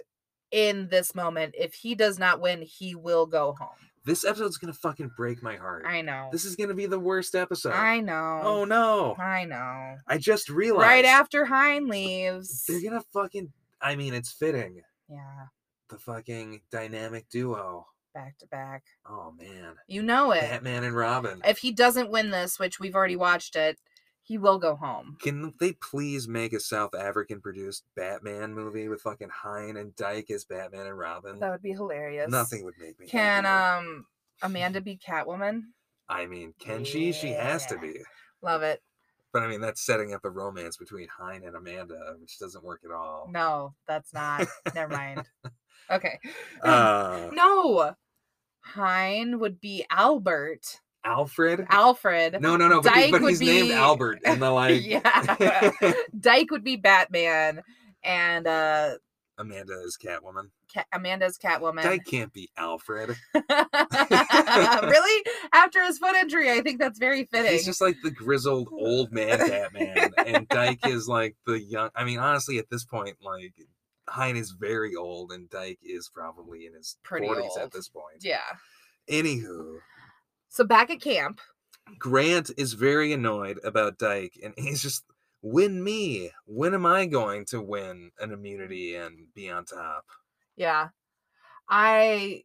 [0.52, 3.68] in this moment, if he does not win, he will go home.
[4.04, 5.84] this episode's gonna fucking break my heart.
[5.86, 6.28] I know.
[6.30, 7.72] This is gonna be the worst episode.
[7.72, 8.40] I know.
[8.44, 9.16] Oh no!
[9.18, 9.96] I know.
[10.06, 12.64] I just realized Right after Hein leaves.
[12.68, 13.52] they're gonna fucking.
[13.80, 14.80] I mean, it's fitting.
[15.08, 15.46] Yeah,
[15.90, 17.86] The fucking dynamic duo.
[18.16, 18.82] Back to back.
[19.06, 20.40] Oh man, You know it.
[20.40, 21.42] Batman and Robin.
[21.44, 23.78] If he doesn't win this, which we've already watched it,
[24.22, 25.18] he will go home.
[25.20, 30.30] Can they please make a South African produced Batman movie with fucking Hein and Dyke
[30.30, 31.38] as Batman and Robin?
[31.40, 32.30] That would be hilarious.
[32.30, 33.06] Nothing would make me.
[33.06, 33.78] Can happier.
[33.90, 34.06] um
[34.40, 35.64] Amanda be Catwoman?
[36.08, 37.12] I mean, can she?
[37.12, 37.98] She has to be.
[38.40, 38.80] Love it.
[39.32, 42.80] But I mean, that's setting up a romance between Hein and Amanda, which doesn't work
[42.86, 43.28] at all.
[43.30, 44.46] No, that's not.
[44.74, 45.24] Never mind.
[45.88, 46.18] Okay.
[46.64, 47.94] Uh, no.
[48.74, 50.80] Hein would be Albert.
[51.04, 51.66] Alfred?
[51.70, 52.40] Alfred.
[52.40, 52.82] no, no, no.
[52.82, 54.84] But, he- Dyke but would he's named be- Albert in the like.
[54.84, 55.70] yeah.
[56.20, 57.62] Dyke would be Batman
[58.02, 58.96] and uh
[59.38, 60.48] Amanda is Catwoman.
[60.72, 61.82] Ca- Amanda's Catwoman.
[61.82, 63.14] Dyke can't be Alfred.
[63.34, 65.24] really?
[65.52, 67.52] After his foot injury, I think that's very fitting.
[67.52, 71.90] He's just like the grizzled old man Batman, and Dyke is like the young.
[71.94, 73.52] I mean, honestly, at this point, like
[74.08, 77.58] Hein is very old, and Dyke is probably in his Pretty forties old.
[77.58, 78.22] at this point.
[78.22, 78.40] yeah.
[79.08, 79.78] Anywho,
[80.48, 81.40] So back at camp,
[81.98, 85.04] Grant is very annoyed about Dyke, and he's just
[85.42, 86.30] win me.
[86.46, 90.04] When am I going to win an immunity and be on top?
[90.56, 90.88] yeah,
[91.68, 92.42] I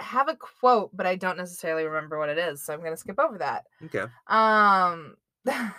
[0.00, 3.18] have a quote, but I don't necessarily remember what it is, so I'm gonna skip
[3.18, 3.64] over that.
[3.84, 4.04] Okay.
[4.28, 5.16] Um,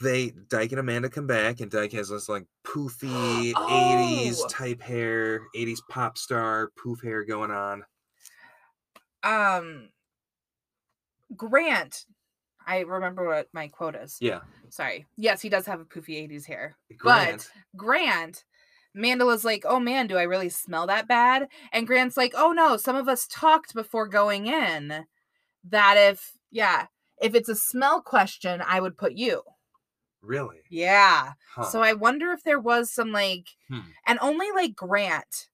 [0.00, 4.36] They Dyke and Amanda come back, and Dyke has this like poofy Oh!
[4.36, 7.84] '80s type hair, '80s pop star poof hair going on.
[9.22, 9.88] um,
[11.36, 12.06] Grant.
[12.66, 14.18] I remember what my quote is.
[14.20, 15.06] Yeah, Sorry.
[15.16, 16.76] Yes, he does have a poofy 80s hair.
[16.96, 17.50] Grant.
[17.52, 18.44] But Grant,
[18.96, 21.48] Mandela's like, oh man, do I really smell that bad?
[21.72, 25.06] And Grant's like, oh no, some of us talked before going in
[25.68, 26.86] that if, yeah,
[27.20, 29.42] if it's a smell question, I would put you.
[30.22, 30.60] Really?
[30.70, 31.32] Yeah.
[31.54, 31.64] Huh.
[31.64, 33.80] So I wonder if there was some like, Hmm.
[34.06, 35.48] and only like Grant.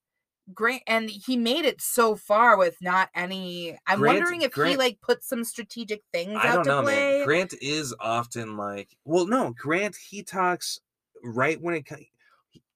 [0.54, 3.76] Grant and he made it so far with not any.
[3.86, 6.82] I'm Grant- wondering if he like put some strategic things I out don't to know,
[6.84, 7.18] play.
[7.18, 7.26] man.
[7.26, 10.80] Grant is often like, well, no, Grant he talks
[11.22, 11.86] right when it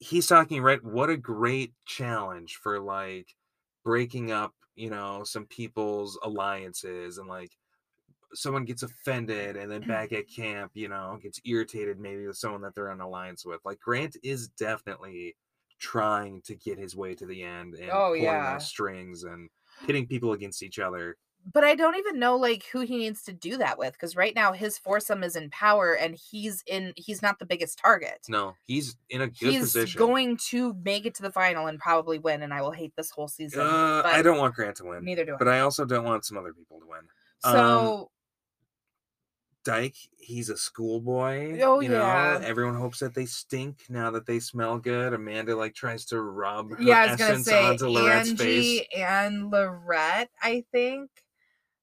[0.00, 0.82] he's talking right.
[0.84, 3.34] What a great challenge for like
[3.84, 7.52] breaking up, you know, some people's alliances and like
[8.34, 12.62] someone gets offended and then back at camp, you know, gets irritated maybe with someone
[12.62, 13.60] that they're in alliance with.
[13.64, 15.36] Like Grant is definitely
[15.78, 18.54] trying to get his way to the end and Oh, pulling yeah.
[18.54, 19.48] those strings and
[19.86, 21.16] pitting people against each other.
[21.52, 24.32] but I don't even know like who he needs to do that with because right
[24.34, 28.20] now his foursome is in power and he's in he's not the biggest target.
[28.28, 29.86] No, he's in a good he's position.
[29.88, 32.92] He's going to make it to the final and probably win, and I will hate
[32.96, 33.60] this whole season.
[33.62, 35.36] Uh, I don't want Grant to win, Neither do I.
[35.38, 37.00] but I also don't want some other people to win.
[37.42, 38.10] um, so
[39.64, 41.60] Dyke, he's a schoolboy.
[41.60, 42.40] Oh, you know, yeah.
[42.42, 45.12] everyone hopes that they stink now that they smell good.
[45.12, 48.80] Amanda like tries to rub her yeah, I was gonna say onto Lorette's face.
[48.80, 51.10] Angie and Lorette, I think,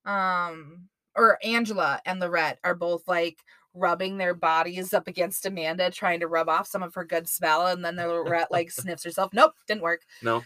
[0.05, 3.37] um, or Angela and Lorette are both like
[3.73, 7.67] rubbing their bodies up against Amanda, trying to rub off some of her good smell,
[7.67, 9.31] and then the Lorette like sniffs herself.
[9.33, 10.01] Nope, didn't work.
[10.21, 10.43] No,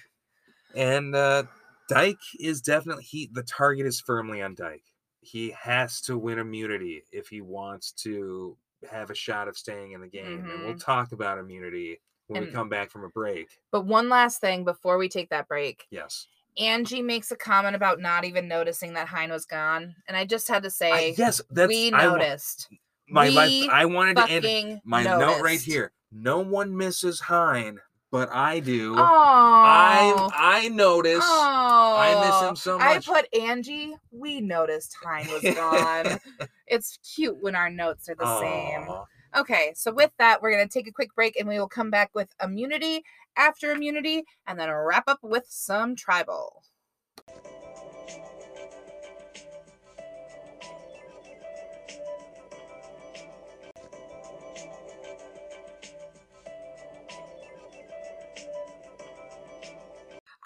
[0.75, 1.43] and uh,
[1.89, 3.29] Dyke is definitely he.
[3.31, 4.92] The target is firmly on Dyke.
[5.23, 8.57] He has to win immunity if he wants to
[8.89, 10.49] have a shot of staying in the game.
[10.51, 10.83] And we'll Mhm.
[10.83, 13.47] talk about immunity when we come back from a break.
[13.71, 15.87] But one last thing before we take that break.
[15.89, 16.27] Yes.
[16.57, 19.95] Angie makes a comment about not even noticing that Hein was gone.
[20.07, 22.67] And I just had to I, say, yes, that's we noticed.
[23.07, 25.93] my, my we I wanted to end my note right here.
[26.11, 27.79] No one misses Hein,
[28.13, 28.93] but I do.
[28.95, 31.23] Oh, I I notice.
[31.23, 33.09] oh, I miss him so much.
[33.09, 33.95] I put Angie.
[34.11, 36.19] We noticed Hein was gone.
[36.67, 38.87] it's cute when our notes are the same.
[39.35, 41.89] Okay, so with that, we're going to take a quick break and we will come
[41.89, 43.03] back with immunity
[43.35, 46.61] after immunity and then wrap up with some tribal.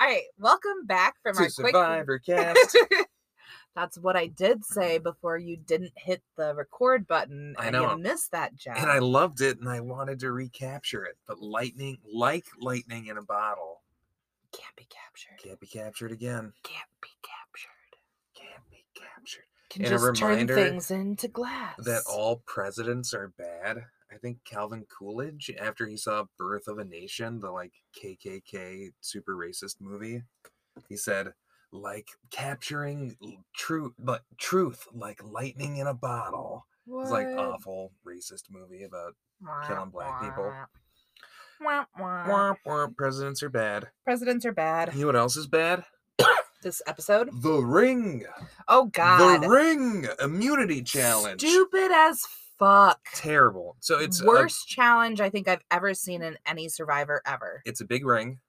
[0.07, 2.77] Right, welcome back from To our quick Survivor cast.
[3.75, 7.91] That's what I did say before you didn't hit the record button I and know.
[7.91, 8.79] you missed that, Jack.
[8.81, 11.17] and I loved it, and I wanted to recapture it.
[11.27, 13.81] But lightning, like lightning in a bottle,
[14.51, 15.43] can't be captured.
[15.43, 16.53] can't be captured again.
[16.63, 17.97] Can't be captured.
[18.33, 19.43] Can't be captured.
[19.69, 21.75] Can And a just turn things into glass.
[21.77, 23.83] That all presidents are bad.
[24.11, 29.35] I think Calvin Coolidge, after he saw Birth of a Nation, the like KKK super
[29.35, 30.23] racist movie,
[30.87, 31.33] he said,
[31.71, 33.17] like capturing
[33.53, 36.65] truth, but truth like lightning in a bottle.
[36.89, 39.15] It's like awful racist movie about
[39.67, 40.53] killing black people.
[41.59, 42.55] Wah, wah.
[42.65, 42.95] womp.
[42.95, 43.89] Presidents are bad.
[44.05, 44.93] Presidents are bad.
[44.93, 45.83] You know what else is bad?
[46.63, 47.29] This episode.
[47.41, 48.25] The Ring.
[48.67, 49.43] Oh God.
[49.43, 51.41] The Ring immunity challenge.
[51.41, 52.23] Stupid as
[52.59, 52.99] fuck.
[53.13, 53.75] Terrible.
[53.79, 57.61] So it's a, worst challenge I think I've ever seen in any Survivor ever.
[57.65, 58.39] it's a big ring.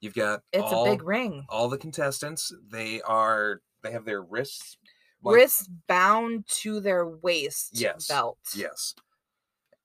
[0.00, 1.46] You've got It's all, a big ring.
[1.48, 2.52] all the contestants.
[2.70, 4.76] They are they have their wrists
[5.22, 8.38] like- Wrists bound to their waist Yes, belt.
[8.56, 8.94] Yes.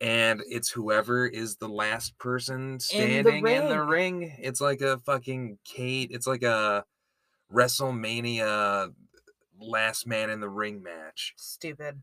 [0.01, 4.19] And it's whoever is the last person standing in the ring.
[4.19, 4.35] ring.
[4.39, 6.09] It's like a fucking Kate.
[6.11, 6.85] It's like a
[7.53, 8.93] WrestleMania
[9.59, 11.33] last man in the ring match.
[11.37, 12.01] Stupid.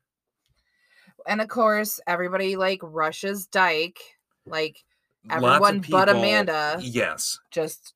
[1.26, 4.00] And of course, everybody like rushes Dyke.
[4.46, 4.84] Like
[5.30, 6.78] Everyone but Amanda.
[6.82, 7.38] Yes.
[7.50, 7.94] just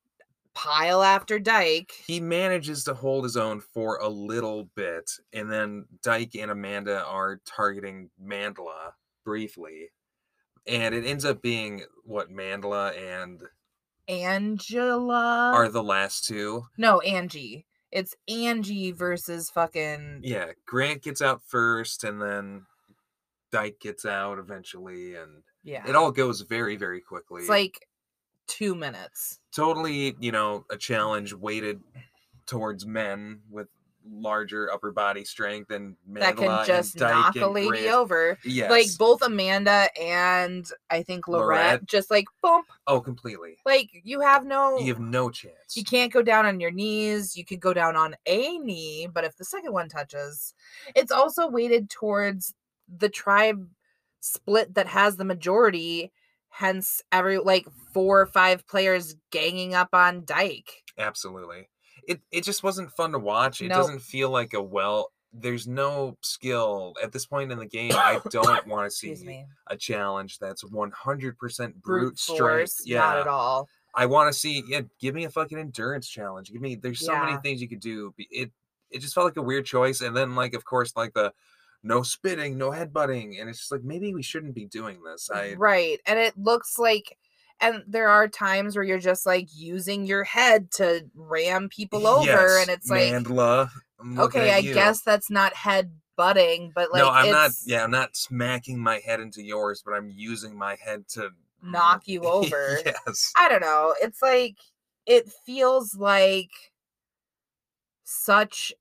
[0.54, 1.92] pile after Dyke.
[2.06, 7.04] He manages to hold his own for a little bit, and then Dyke and Amanda
[7.04, 8.92] are targeting Mandela
[9.24, 9.90] briefly.
[10.66, 13.42] And it ends up being what Mandela and
[14.08, 15.52] Angela.
[15.54, 16.64] are the last two.
[16.76, 17.66] no, Angie.
[17.90, 22.66] It's Angie versus fucking Yeah, Grant gets out first, and then
[23.50, 25.88] Dyke gets out eventually, and yeah.
[25.88, 27.42] it all goes very, very quickly.
[27.42, 27.86] It's like
[28.46, 29.40] two minutes.
[29.54, 31.80] totally, you know, a challenge weighted
[32.46, 33.68] towards men with
[34.10, 37.88] larger upper body strength and Mandela that can just knock a lady Grant.
[37.88, 38.38] over.
[38.44, 38.70] Yes.
[38.70, 41.86] Like both Amanda and I think Lorette, Lorette.
[41.86, 42.62] just like boom.
[42.86, 43.56] oh, completely.
[43.66, 45.76] Like you have no You have no chance.
[45.76, 47.36] You can't go down on your knees.
[47.36, 50.54] You could go down on a knee, but if the second one touches,
[50.94, 52.54] it's also weighted towards
[52.94, 53.68] the tribe
[54.20, 56.12] split that has the majority.
[56.50, 60.82] Hence, every like four or five players ganging up on Dyke.
[60.98, 61.68] Absolutely.
[62.08, 63.60] It it just wasn't fun to watch.
[63.60, 63.78] It Nope.
[63.78, 65.12] doesn't feel like a well.
[65.32, 67.92] There's no skill at this point in the game.
[67.94, 72.38] I don't want to see a challenge that's 100% brute, Brute strength.
[72.40, 73.00] force, Yeah.
[73.00, 73.68] not at all.
[73.94, 74.62] I want to see.
[74.66, 76.50] Yeah, give me a fucking endurance challenge.
[76.50, 76.76] Give me.
[76.76, 78.14] There's so many things you could do.
[78.18, 78.50] It
[78.90, 80.00] it just felt like a weird choice.
[80.00, 81.32] And then like of course like the
[81.82, 85.30] no spitting, no headbutting, and it's just like maybe we shouldn't be doing this.
[85.32, 86.00] I Right.
[86.06, 87.16] And it looks like
[87.60, 92.24] and there are times where you're just like using your head to ram people over
[92.24, 93.68] Yes, and it's like Mandela.
[94.16, 94.74] Okay, I you.
[94.74, 97.50] guess that's not head butting, but like no, I'm not.
[97.66, 101.30] Yeah, I'm not smacking my head into yours, but I'm using my head to
[101.62, 102.78] knock you over.
[102.84, 103.32] yes.
[103.36, 103.94] I don't know.
[104.00, 104.56] It's like
[105.06, 106.50] it feels like
[108.04, 108.72] such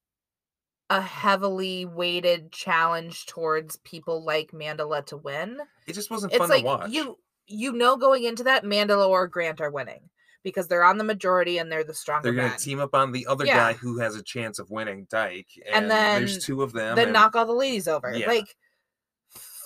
[0.90, 5.58] a heavily weighted challenge towards people like Mandela to win.
[5.86, 6.92] It just wasn't It's fun like to watch.
[6.92, 10.10] you you know going into that Mandela or Grant are winning
[10.44, 12.58] because they're on the majority and they're the stronger They're gonna men.
[12.58, 13.56] team up on the other Yeah.
[13.58, 16.96] guy who has a chance of winning, Dyke, and, then- there's two of them.
[16.96, 18.14] then and, knock all the ladies over.
[18.14, 18.28] Yeah.
[18.28, 18.56] Like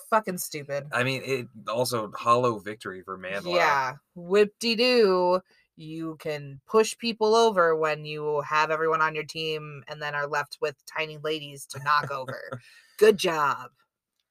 [0.10, 0.86] fucking stupid.
[0.92, 3.56] I mean, it also hollow victory for Mandela.
[3.56, 3.94] Yeah.
[4.16, 5.42] Whip de doo.
[5.82, 10.28] You can push people over when you have everyone on your team and then are
[10.28, 12.62] left with tiny ladies to knock over.
[13.00, 13.72] Good job.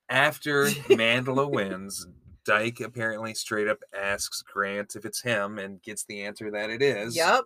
[0.08, 2.06] After Mandela wins,
[2.44, 6.82] Dyke apparently straight up asks Grant if it's him and gets the answer that it
[6.82, 7.16] is.
[7.16, 7.44] Yep.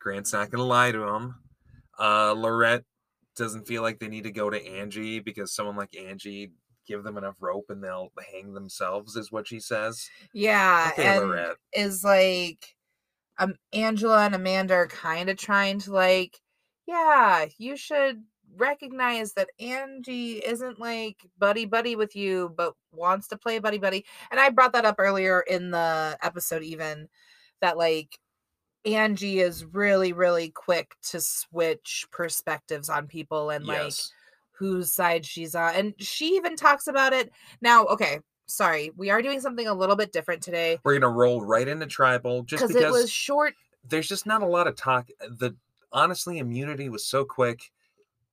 [0.00, 1.34] Grant's not gonna lie to him.
[1.98, 2.84] Uh, Lorette
[3.36, 6.52] doesn't feel like they need to go to Angie because someone like Angie
[6.86, 10.08] give them enough rope and they'll hang themselves is what she says.
[10.32, 11.56] Yeah, Okay, and Lorette.
[11.72, 12.76] is like
[13.38, 16.40] um Angela and Amanda are kind of trying to like,
[16.86, 18.24] yeah, you should
[18.56, 24.04] recognize that Angie isn't like buddy buddy with you, but wants to play buddy buddy.
[24.30, 27.08] And I brought that up earlier in the episode, even
[27.60, 28.18] that like
[28.84, 33.92] Angie is really, really quick to switch perspectives on people and like
[34.52, 35.74] whose side she's on.
[35.74, 37.32] And she even talks about it.
[37.60, 41.42] Now, okay, sorry, we are doing something a little bit different today We're gonna roll
[41.44, 43.54] right into tribal just because it was short.
[43.88, 45.08] there's just not a lot of talk.
[45.20, 45.54] The
[45.92, 47.70] honestly, immunity was so quick.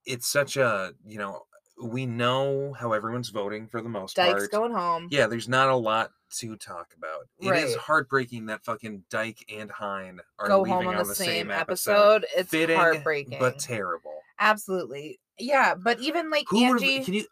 [0.06, 1.44] It's such a you know
[1.84, 4.28] we know how everyone's voting for the most part.
[4.30, 4.52] Dyke's part.
[4.52, 5.08] going home.
[5.12, 7.28] yeah, there's not a lot to talk about.
[7.40, 7.78] It is Right.
[7.82, 11.50] heartbreaking that fucking Dyke and Hein are Go leaving home on, on the, the same,
[11.52, 12.24] episode.
[12.24, 12.26] episode.
[12.38, 13.40] It's Fitting, heartbreaking.
[13.40, 14.14] but terrible.
[14.40, 15.20] Absolutely.
[15.40, 17.04] Yeah, but even like Who Angie.
[17.04, 17.26] Can you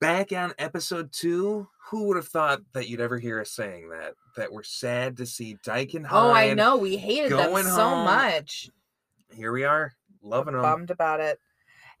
[0.00, 1.68] back on episode two?
[1.90, 4.14] Who would have thought that you'd ever hear us saying that?
[4.36, 6.76] That we're sad to see Dyke and oh, I know.
[6.76, 8.04] We hated them going so home.
[8.04, 8.70] much.
[9.34, 10.62] Here we are, loving them.
[10.62, 11.38] bummed about it.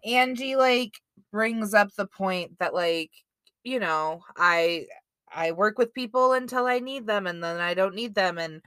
[0.04, 0.94] Angie like
[1.30, 3.10] brings up the point that like,
[3.64, 4.86] you know, I
[5.34, 8.62] I work with people until I need them and then I don't need them and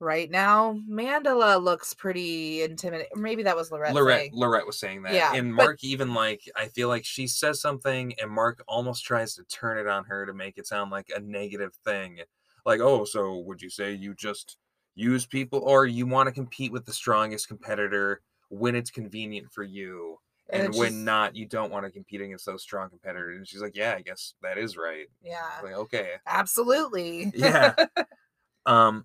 [0.00, 3.10] right now Mandela looks pretty intimidating.
[3.22, 3.94] Maybe that was Lorette.
[3.94, 4.30] Lorette, saying.
[4.34, 7.60] Lorette was saying that, Yeah, and but- Mark even like I feel like she says
[7.60, 11.10] something, and Mark almost tries to turn it on her to make it sound like
[11.14, 12.20] a negative thing,
[12.64, 14.56] like, "Oh, so would you say you just
[14.94, 19.62] use people, or you want to compete with the strongest competitor when it's convenient for
[19.62, 23.36] you, And and when just- not, you don't want to compete against those strong competitors?"
[23.36, 25.46] And she's like, "Yeah, I guess that is right." Yeah.
[25.62, 27.30] Like, okay, Absolutely.
[27.34, 27.74] yeah.
[28.66, 29.04] um,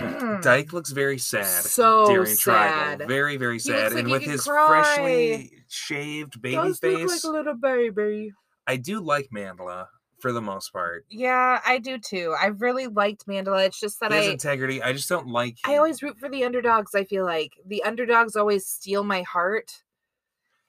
[0.42, 2.98] Dyke looks very sad So during sad.
[2.98, 3.06] tribal.
[3.06, 3.92] Very, very sad.
[3.92, 4.66] like and with his cry.
[4.68, 8.32] freshly shaved baby Does look face, like a little baby.
[8.66, 9.86] I do like Mandela
[10.20, 11.04] for the most part.
[11.10, 12.34] Yeah, I do too.
[12.40, 13.66] I really liked Mandela.
[13.66, 14.82] It's just that has I integrity.
[14.82, 15.56] I just don't like.
[15.64, 16.94] I always root for the underdogs.
[16.94, 19.82] I feel like the underdogs always steal my heart,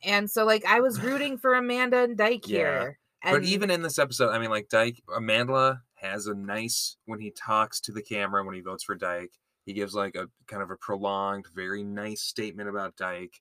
[0.04, 3.00] and so like I was rooting for Amanda and Dyke Yeah, here.
[3.24, 6.98] And But even in this episode, I mean, like Dyke, uh, Amandla has a nice
[7.06, 9.34] when he talks to the camera when he votes for Dyke.
[9.66, 13.40] He gives like a kind of a prolonged, very nice statement about Dyke.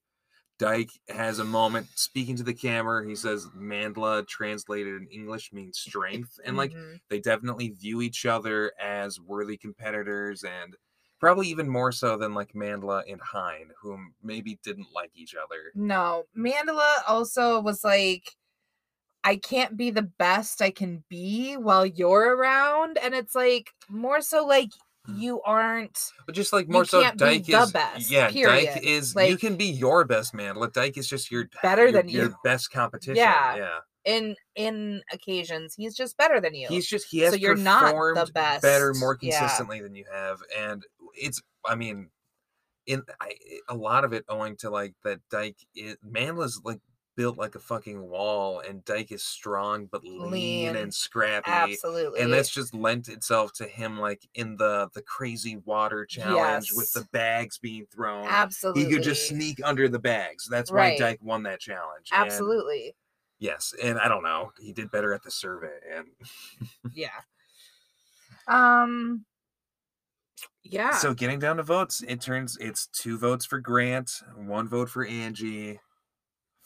[0.59, 3.07] Dyke has a moment speaking to the camera.
[3.07, 6.39] He says Mandla translated in English means strength.
[6.45, 7.01] And like Mhm.
[7.09, 10.77] they definitely view each other as worthy competitors and
[11.19, 15.75] probably even more so than like Mandla and Hein, whom maybe didn't like each other.
[15.75, 18.37] no, Mandela also was like,
[19.25, 24.21] I can't be the best I can be while you're around, and it's like more
[24.21, 24.71] so like
[25.09, 25.19] mm.
[25.19, 25.99] you aren't.
[26.27, 28.81] But just like more so Dyke the is best, yeah, Dyke period.
[28.83, 30.73] is you can be your best Mandla.
[30.73, 32.35] Dyke is just your Better your, than your you.
[32.45, 33.17] best competition.
[33.17, 33.57] Yeah.
[33.57, 33.79] Yeah.
[34.07, 36.69] In in occasions, he's just better than you.
[36.69, 39.39] He's just he has So you're not the performed better best, more yeah.
[39.39, 40.39] consistently than you have.
[40.59, 40.83] And
[41.15, 42.09] it's I mean
[42.87, 43.33] in I,
[43.69, 46.81] a lot of it owing to like that Dyke is, Mandla's like
[47.21, 50.77] built like a fucking wall and Dyke is strong but lean, Lean.
[50.77, 51.51] and scrappy.
[51.51, 56.73] absolutely, And that's just lent itself to him like in the the crazy water challenge
[56.75, 58.25] with the bags being thrown.
[58.27, 60.49] absolutely He could just sneak under the bags.
[60.51, 60.99] That's Right.
[60.99, 62.09] why Dyke won that challenge.
[62.11, 62.97] And Absolutely,
[63.39, 64.53] yes, and I don't know.
[64.59, 66.07] He did better at the survey, and
[66.95, 67.11] yeah.
[68.49, 69.27] Um.
[70.63, 70.93] Yeah.
[70.93, 75.05] so getting down to votes, it turns it's two votes for Grant, one vote for
[75.05, 75.79] Angie,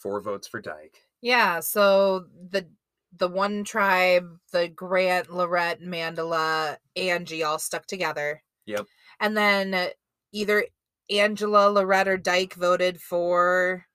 [0.05, 1.01] four votes for Dyke.
[1.21, 2.69] Yeah, so the
[3.17, 8.43] the one tribe, the Grant, Lorette, Mandela, Angie all stuck together.
[8.67, 8.87] Yep.
[9.21, 9.91] And then
[10.33, 10.67] either
[11.11, 13.87] Angela, Lorette, or Dyke voted for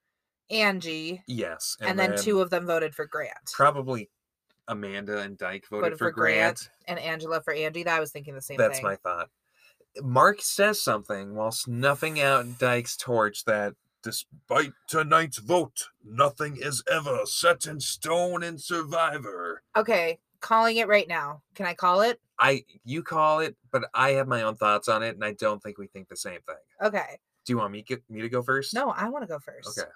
[0.49, 3.51] Angie, Yes, and, then, two of them voted for Grant.
[3.53, 4.09] probably
[4.69, 6.37] Amanda and Dyke voted, Voted for, for Grant.
[6.37, 6.69] Grant.
[6.87, 7.83] and Angela for Angie.
[7.83, 8.85] That I was thinking the same That's thing.
[8.85, 9.29] my thought.
[10.01, 13.73] Mark says something while snuffing out Dyke's torch that
[14.03, 19.63] despite tonight's vote, nothing is ever set in stone in Survivor.
[19.75, 21.41] Okay, calling it right now.
[21.55, 22.19] Can I call it?
[22.39, 25.61] I you call it, but I have my own thoughts on it, and I don't
[25.61, 26.55] think we think the same thing.
[26.81, 27.19] Okay.
[27.45, 28.73] Do you want me get me to go first?
[28.73, 29.77] No, I want to go first.
[29.77, 29.89] Okay.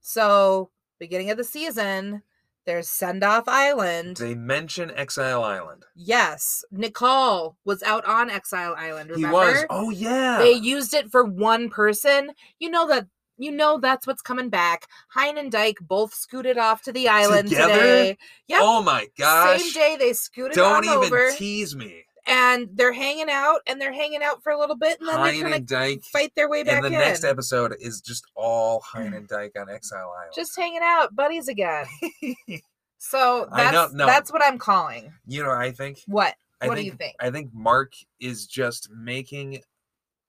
[0.00, 2.22] So, beginning of the season,
[2.68, 4.18] there's Send Off Island.
[4.18, 5.86] They mention Exile Island.
[5.96, 9.08] Yes, Nicole was out on Exile Island.
[9.08, 9.28] Remember?
[9.28, 9.64] He was.
[9.70, 10.36] Oh yeah.
[10.38, 12.32] They used it for one person.
[12.58, 13.06] You know that.
[13.38, 14.86] You know that's what's coming back.
[15.08, 17.74] Hein and Dyke both scooted off to the island Together?
[17.74, 18.18] today.
[18.48, 18.60] Yep.
[18.62, 19.60] Oh my gosh.
[19.62, 22.04] Same day they scooted Don't on even over, tease me.
[22.26, 25.34] and they're hanging out and they're hanging out for a little bit and then Hein
[25.34, 26.02] they're gonna and Dyke.
[26.04, 26.98] fight their way back And the in.
[26.98, 30.32] next episode is just all Hein and Dyke on Exile Island.
[30.34, 31.86] Just hanging out, buddies again.
[33.00, 34.06] So that's know- no.
[34.06, 35.12] that's what I'm calling.
[35.26, 36.00] you know, what I think.
[36.06, 36.34] What?
[36.60, 37.14] I what think, do you think?
[37.20, 39.60] I think Mark is just making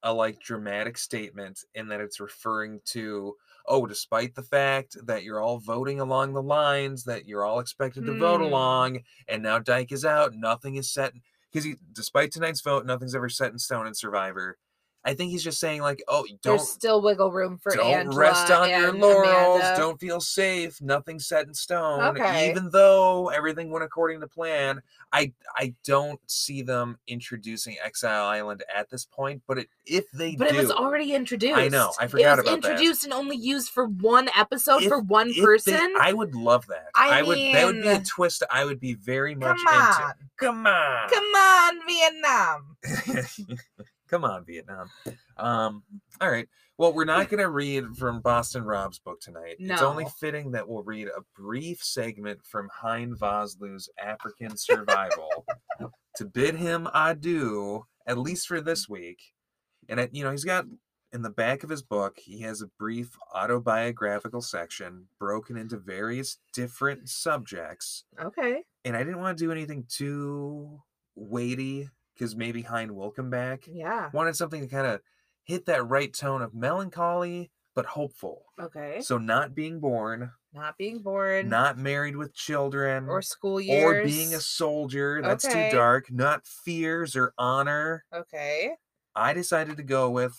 [0.03, 3.35] a like dramatic statement in that it's referring to
[3.65, 8.05] oh, despite the fact that you're all voting along the lines that you're all expected
[8.05, 8.45] to vote Hmm.
[8.47, 11.13] along, and now Dyke is out, nothing is set
[11.51, 14.57] because he, despite tonight's vote, nothing's ever set in stone in Survivor.
[15.05, 18.19] I think he's just saying like, oh, don't There's still wiggle room for don't Angela
[18.19, 19.61] rest on your laurels.
[19.61, 19.77] Amanda.
[19.79, 20.81] Don't feel safe.
[20.81, 22.01] Nothing's set in stone.
[22.01, 22.49] Okay.
[22.49, 24.81] Even though everything went according to plan,
[25.13, 29.41] I I don't see them introducing Exile Island at this point.
[29.47, 31.57] But it, if they But do, it was already introduced.
[31.57, 32.71] I know, I forgot it was about that.
[32.71, 35.93] introduced and only used for one episode If- for one if they- person.
[35.99, 36.87] I would love that.
[36.93, 37.37] I would.
[37.37, 38.43] That would be a twist.
[38.51, 40.15] I would be very much Come on, into.
[40.37, 41.09] Come on.
[41.09, 42.75] come on, Vietnam.
[44.09, 44.89] Come on, Vietnam.
[45.37, 45.83] Um,
[46.19, 46.47] all right.
[46.77, 49.57] Well, we're not going to read from Boston Rob's book tonight.
[49.59, 55.45] It's only fitting that we'll read a brief segment from Hein Vosloo's African Survival
[56.15, 59.19] to bid him adieu, at least for this week.
[59.87, 60.65] And, it, you know, he's got
[61.11, 66.37] in the back of his book, he has a brief autobiographical section broken into various
[66.53, 68.63] different subjects Okay.
[68.85, 70.79] and I didn't want to do anything too
[71.15, 71.89] weighty
[72.19, 73.63] because maybe Hein will come back.
[73.65, 74.09] Yeah.
[74.13, 74.99] Wanted something to kind of
[75.43, 78.43] hit that right tone of melancholy but hopeful.
[78.59, 78.99] Okay.
[78.99, 81.47] So not being born, Not being born.
[81.47, 83.85] not married with children, or school years.
[83.85, 85.21] or being a soldier.
[85.21, 85.69] That's Okay.
[85.69, 86.11] too dark.
[86.11, 88.03] Not fears or honor.
[88.13, 88.71] Okay.
[89.15, 90.33] I decided to go with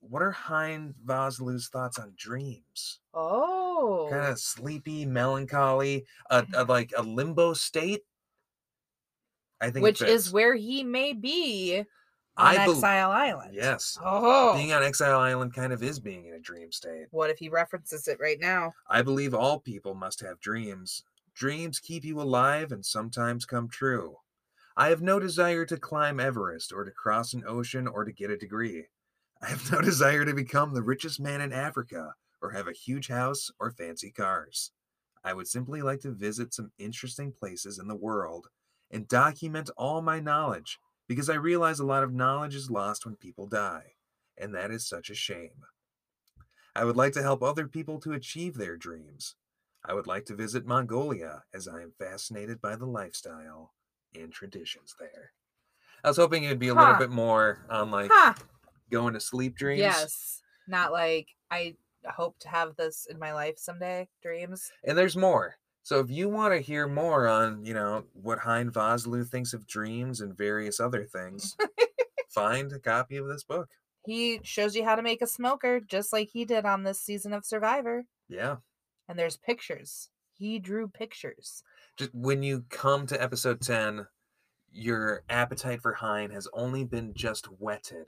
[0.00, 3.00] what are Hein Vosloo's thoughts on dreams?
[3.12, 4.06] Oh.
[4.10, 8.02] Kind of sleepy, melancholy, a, a like a limbo state.
[9.64, 11.78] I think Which is where he may be
[12.36, 13.54] on I Exile Island.
[13.54, 13.98] Yes.
[14.04, 14.54] Oh.
[14.54, 17.06] Being on Exile Island kind of is being in a dream state.
[17.12, 18.74] what if he references it right now?
[18.90, 21.02] I believe all people must have dreams.
[21.34, 24.16] Dreams keep you alive and sometimes come true.
[24.76, 28.30] I have no desire to climb Everest or to cross an ocean or to get
[28.30, 28.84] a degree.
[29.40, 32.12] I have no desire to become the richest man in Africa
[32.42, 34.72] or have a huge house or fancy cars.
[35.24, 38.48] I would simply like to visit some interesting places in the world
[38.94, 40.78] and document all my knowledge
[41.08, 43.96] because I realize a lot of knowledge is lost when people die,
[44.38, 45.64] and that is such a shame.
[46.74, 49.34] I would like to help other people to achieve their dreams.
[49.84, 53.74] I would like to visit Mongolia as I am fascinated by the lifestyle
[54.14, 55.32] and traditions there.
[56.02, 58.34] I was hoping it'd be a little bit more on like Huh.
[58.90, 59.80] going to sleep dreams.
[59.80, 60.42] Yes.
[60.66, 61.76] Not like I
[62.06, 64.08] hope to have this in my life someday.
[64.22, 64.70] Dreams.
[64.84, 65.56] And there's more.
[65.84, 69.66] So if you want to hear more on, you know, what Hein Vosloo thinks of
[69.66, 71.56] dreams and various other things,
[72.30, 73.68] find a copy of this book.
[74.06, 77.34] He shows you how to make a smoker just like he did on this season
[77.34, 78.06] of Survivor.
[78.30, 78.56] Yeah.
[79.08, 80.08] And there's pictures.
[80.32, 81.62] He drew pictures.
[81.98, 84.06] Just when you come to episode 10,
[84.72, 88.06] your appetite for Hein has only been just whetted.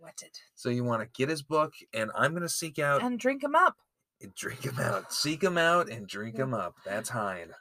[0.00, 0.40] Wetted.
[0.54, 3.44] So you want to get his book, and I'm going to seek out And drink
[3.44, 3.76] him up.
[4.34, 5.12] Drink them out.
[5.12, 6.76] Seek them out and drink them up.
[6.84, 7.52] That's Hein.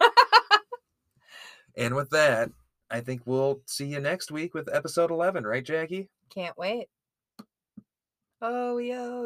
[1.78, 2.52] and with that,
[2.90, 6.10] I think we'll see you next week with episode 11, right, Jackie?
[6.34, 6.88] Can't wait.
[8.42, 9.26] Oh, yo.